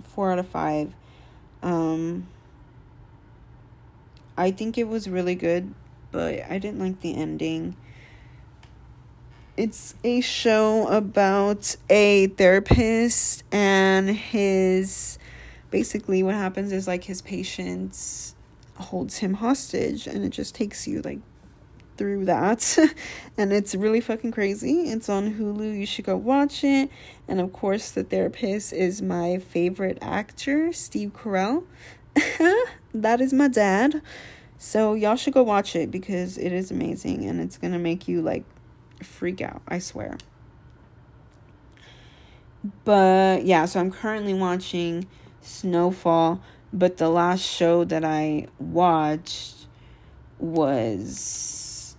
4 0.03 0.33
out 0.33 0.39
of 0.39 0.49
5. 0.49 0.93
Um 1.63 2.29
I 4.37 4.53
think 4.53 4.79
it 4.79 4.85
was 4.85 5.07
really 5.07 5.35
good, 5.35 5.75
but 6.11 6.41
I 6.51 6.59
didn't 6.59 6.79
like 6.79 7.01
the 7.01 7.15
ending. 7.15 7.77
It's 9.61 9.95
a 10.03 10.23
show 10.23 10.89
about 10.89 11.77
a 11.91 12.29
therapist 12.29 13.45
and 13.53 14.09
his 14.09 15.19
basically 15.71 16.23
what 16.23 16.35
happens 16.35 16.73
is 16.73 16.89
like 16.89 17.05
his 17.05 17.21
patients 17.21 18.35
holds 18.77 19.19
him 19.19 19.35
hostage 19.35 20.07
and 20.07 20.25
it 20.25 20.31
just 20.31 20.55
takes 20.55 20.89
you 20.89 21.03
like 21.03 21.19
through 21.99 22.25
that. 22.25 22.79
and 23.37 23.53
it's 23.53 23.75
really 23.75 24.01
fucking 24.01 24.33
crazy. 24.33 24.89
It's 24.89 25.11
on 25.11 25.35
Hulu. 25.35 25.79
You 25.79 25.85
should 25.85 26.07
go 26.07 26.17
watch 26.17 26.65
it. 26.65 26.89
And 27.29 27.39
of 27.39 27.53
course, 27.53 27.91
the 27.91 28.03
therapist 28.03 28.73
is 28.73 29.03
my 29.03 29.37
favorite 29.37 29.99
actor, 30.01 30.73
Steve 30.73 31.13
Carell. 31.13 31.65
that 32.95 33.21
is 33.21 33.35
my 33.35 33.49
dad. 33.49 34.01
So 34.57 34.95
y'all 34.95 35.17
should 35.17 35.35
go 35.35 35.43
watch 35.43 35.77
it 35.77 35.91
because 35.91 36.39
it 36.39 36.51
is 36.51 36.71
amazing 36.71 37.27
and 37.27 37.43
it's 37.43 37.59
to 37.59 37.79
make 37.79 38.09
you 38.09 38.23
like 38.23 38.45
freak 39.03 39.41
out, 39.41 39.63
I 39.69 39.79
swear. 39.79 40.17
But 42.85 43.45
yeah, 43.45 43.65
so 43.65 43.81
I'm 43.81 43.91
currently 43.91 44.35
watching 44.35 45.07
Snowfall, 45.41 46.41
but 46.73 46.99
the 46.99 47.09
last 47.09 47.43
show 47.43 47.85
that 47.85 48.05
I 48.05 48.47
watched 48.59 49.67
was 50.39 51.97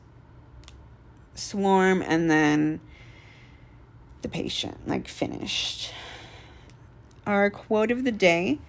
swarm 1.33 2.01
and 2.01 2.29
then 2.29 2.79
the 4.21 4.29
patient, 4.29 4.87
like 4.87 5.07
finished. 5.07 5.91
Our 7.25 7.49
quote 7.49 7.91
of 7.91 8.03
the 8.03 8.11
day. 8.11 8.59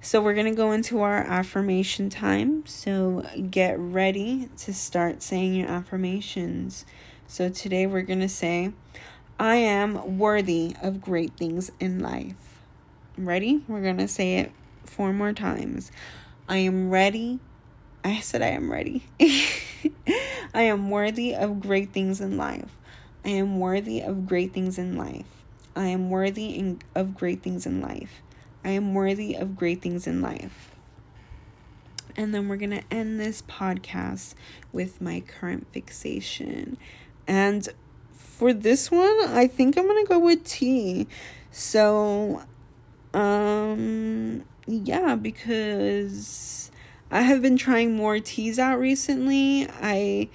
So 0.00 0.20
we're 0.20 0.34
going 0.34 0.46
to 0.46 0.56
go 0.56 0.72
into 0.72 1.00
our 1.00 1.18
affirmation 1.18 2.10
time. 2.10 2.64
So 2.66 3.26
get 3.50 3.78
ready 3.78 4.48
to 4.58 4.72
start 4.72 5.22
saying 5.22 5.54
your 5.54 5.68
affirmations. 5.68 6.86
So 7.36 7.50
today 7.50 7.86
we're 7.86 8.00
going 8.00 8.20
to 8.20 8.30
say, 8.30 8.72
I 9.38 9.56
am 9.56 10.16
worthy 10.16 10.74
of 10.80 11.02
great 11.02 11.36
things 11.36 11.70
in 11.78 12.00
life. 12.00 12.62
Ready? 13.18 13.62
We're 13.68 13.82
going 13.82 13.98
to 13.98 14.08
say 14.08 14.38
it 14.38 14.52
four 14.86 15.12
more 15.12 15.34
times. 15.34 15.92
I 16.48 16.56
am 16.56 16.88
ready. 16.88 17.40
I 18.02 18.20
said 18.20 18.40
I 18.40 18.52
am 18.52 18.72
ready. 18.72 19.04
I 19.20 20.62
am 20.62 20.88
worthy 20.88 21.34
of 21.34 21.60
great 21.60 21.92
things 21.92 22.22
in 22.22 22.38
life. 22.38 22.74
I 23.22 23.32
am 23.32 23.60
worthy 23.60 24.00
of 24.00 24.26
great 24.26 24.54
things 24.54 24.78
in 24.78 24.96
life. 24.96 25.26
I 25.76 25.88
am 25.88 26.08
worthy 26.08 26.56
in, 26.58 26.80
of 26.94 27.14
great 27.14 27.42
things 27.42 27.66
in 27.66 27.82
life. 27.82 28.22
I 28.64 28.70
am 28.70 28.94
worthy 28.94 29.34
of 29.34 29.56
great 29.56 29.82
things 29.82 30.06
in 30.06 30.22
life. 30.22 30.70
And 32.16 32.34
then 32.34 32.48
we're 32.48 32.56
going 32.56 32.70
to 32.70 32.82
end 32.90 33.20
this 33.20 33.42
podcast 33.42 34.34
with 34.72 35.02
my 35.02 35.20
current 35.20 35.66
fixation. 35.70 36.78
And 37.26 37.68
for 38.12 38.52
this 38.52 38.90
one, 38.90 39.16
I 39.28 39.46
think 39.46 39.76
I'm 39.76 39.86
going 39.86 40.04
to 40.04 40.08
go 40.08 40.18
with 40.18 40.44
tea. 40.44 41.06
So, 41.50 42.42
um, 43.14 44.44
yeah, 44.66 45.14
because 45.14 46.70
I 47.10 47.22
have 47.22 47.40
been 47.40 47.56
trying 47.56 47.96
more 47.96 48.18
teas 48.20 48.58
out 48.58 48.78
recently. 48.78 49.68
I 49.80 50.28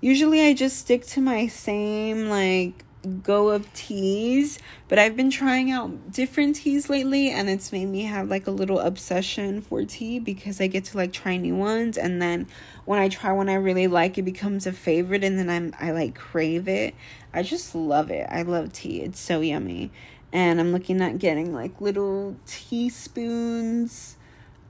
usually 0.00 0.46
I 0.46 0.54
just 0.54 0.78
stick 0.78 1.04
to 1.06 1.20
my 1.20 1.46
same 1.48 2.28
like 2.28 2.84
go 3.08 3.48
of 3.50 3.72
teas, 3.74 4.58
but 4.88 4.98
I've 4.98 5.16
been 5.16 5.30
trying 5.30 5.70
out 5.70 6.12
different 6.12 6.56
teas 6.56 6.88
lately 6.88 7.30
and 7.30 7.48
it's 7.48 7.72
made 7.72 7.86
me 7.86 8.02
have 8.02 8.28
like 8.28 8.46
a 8.46 8.50
little 8.50 8.78
obsession 8.78 9.60
for 9.60 9.84
tea 9.84 10.18
because 10.18 10.60
I 10.60 10.66
get 10.66 10.84
to 10.86 10.96
like 10.96 11.12
try 11.12 11.36
new 11.36 11.56
ones 11.56 11.98
and 11.98 12.20
then 12.22 12.46
when 12.84 12.98
I 12.98 13.08
try 13.08 13.32
one 13.32 13.48
I 13.48 13.54
really 13.54 13.86
like 13.86 14.18
it 14.18 14.22
becomes 14.22 14.66
a 14.66 14.72
favorite 14.72 15.24
and 15.24 15.38
then 15.38 15.50
I'm 15.50 15.74
I 15.80 15.90
like 15.92 16.14
crave 16.14 16.68
it. 16.68 16.94
I 17.32 17.42
just 17.42 17.74
love 17.74 18.10
it. 18.10 18.26
I 18.30 18.42
love 18.42 18.72
tea. 18.72 19.02
It's 19.02 19.20
so 19.20 19.40
yummy. 19.40 19.90
And 20.32 20.60
I'm 20.60 20.72
looking 20.72 21.00
at 21.00 21.18
getting 21.18 21.54
like 21.54 21.80
little 21.80 22.36
teaspoons 22.46 24.16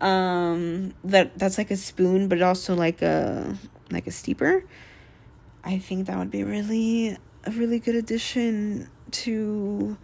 um 0.01 0.95
that 1.03 1.37
that's 1.37 1.59
like 1.59 1.73
a 1.73 1.77
spoon 1.77 2.29
but 2.29 2.41
also 2.41 2.75
like 2.75 3.03
a 3.03 3.57
like 3.91 4.07
a 4.07 4.11
steeper. 4.11 4.65
I 5.65 5.79
think 5.79 6.07
that 6.07 6.17
would 6.17 6.31
be 6.31 6.45
really 6.45 7.19
a 7.45 7.51
really 7.51 7.79
good 7.79 7.95
addition 7.95 8.89
to 9.11 9.97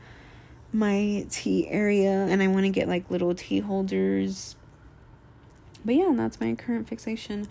my 0.72 1.26
tea 1.30 1.68
area 1.68 2.26
and 2.28 2.42
I 2.42 2.48
want 2.48 2.64
to 2.64 2.70
get 2.70 2.88
like 2.88 3.10
little 3.10 3.34
tea 3.34 3.60
holders. 3.60 4.56
But 5.84 5.94
yeah, 5.96 6.12
that's 6.16 6.40
my 6.40 6.54
current 6.54 6.88
fixation. 6.88 7.46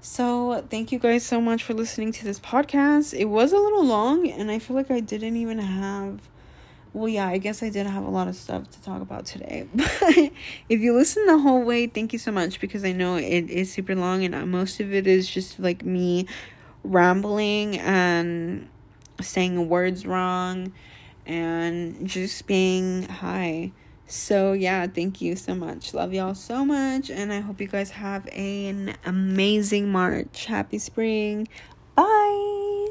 So, 0.00 0.64
thank 0.70 0.92
you 0.92 0.98
guys 0.98 1.24
so 1.24 1.40
much 1.40 1.64
for 1.64 1.74
listening 1.74 2.12
to 2.12 2.24
this 2.24 2.38
podcast. 2.38 3.14
It 3.18 3.24
was 3.24 3.52
a 3.52 3.58
little 3.58 3.84
long 3.84 4.28
and 4.28 4.50
I 4.50 4.58
feel 4.58 4.76
like 4.76 4.90
I 4.90 5.00
didn't 5.00 5.36
even 5.36 5.58
have 5.58 6.20
well, 6.96 7.10
yeah, 7.10 7.28
I 7.28 7.36
guess 7.36 7.62
I 7.62 7.68
did 7.68 7.86
have 7.86 8.04
a 8.04 8.08
lot 8.08 8.26
of 8.26 8.34
stuff 8.36 8.70
to 8.70 8.82
talk 8.82 9.02
about 9.02 9.26
today. 9.26 9.68
But 9.74 10.32
if 10.70 10.80
you 10.80 10.94
listen 10.94 11.26
the 11.26 11.36
whole 11.36 11.62
way, 11.62 11.86
thank 11.88 12.14
you 12.14 12.18
so 12.18 12.32
much 12.32 12.58
because 12.58 12.84
I 12.86 12.92
know 12.92 13.16
it 13.16 13.50
is 13.50 13.70
super 13.70 13.94
long 13.94 14.24
and 14.24 14.50
most 14.50 14.80
of 14.80 14.94
it 14.94 15.06
is 15.06 15.28
just 15.28 15.58
like 15.58 15.84
me 15.84 16.26
rambling 16.84 17.76
and 17.78 18.70
saying 19.20 19.68
words 19.68 20.06
wrong 20.06 20.72
and 21.26 22.06
just 22.06 22.46
being 22.46 23.04
high. 23.04 23.72
So, 24.06 24.52
yeah, 24.52 24.86
thank 24.86 25.20
you 25.20 25.34
so 25.34 25.54
much. 25.54 25.92
Love 25.92 26.12
y'all 26.12 26.34
so 26.34 26.64
much. 26.64 27.10
And 27.10 27.32
I 27.32 27.40
hope 27.40 27.60
you 27.60 27.66
guys 27.66 27.90
have 27.90 28.28
an 28.28 28.96
amazing 29.04 29.90
March. 29.90 30.46
Happy 30.46 30.78
spring. 30.78 31.48
Bye. 31.96 32.86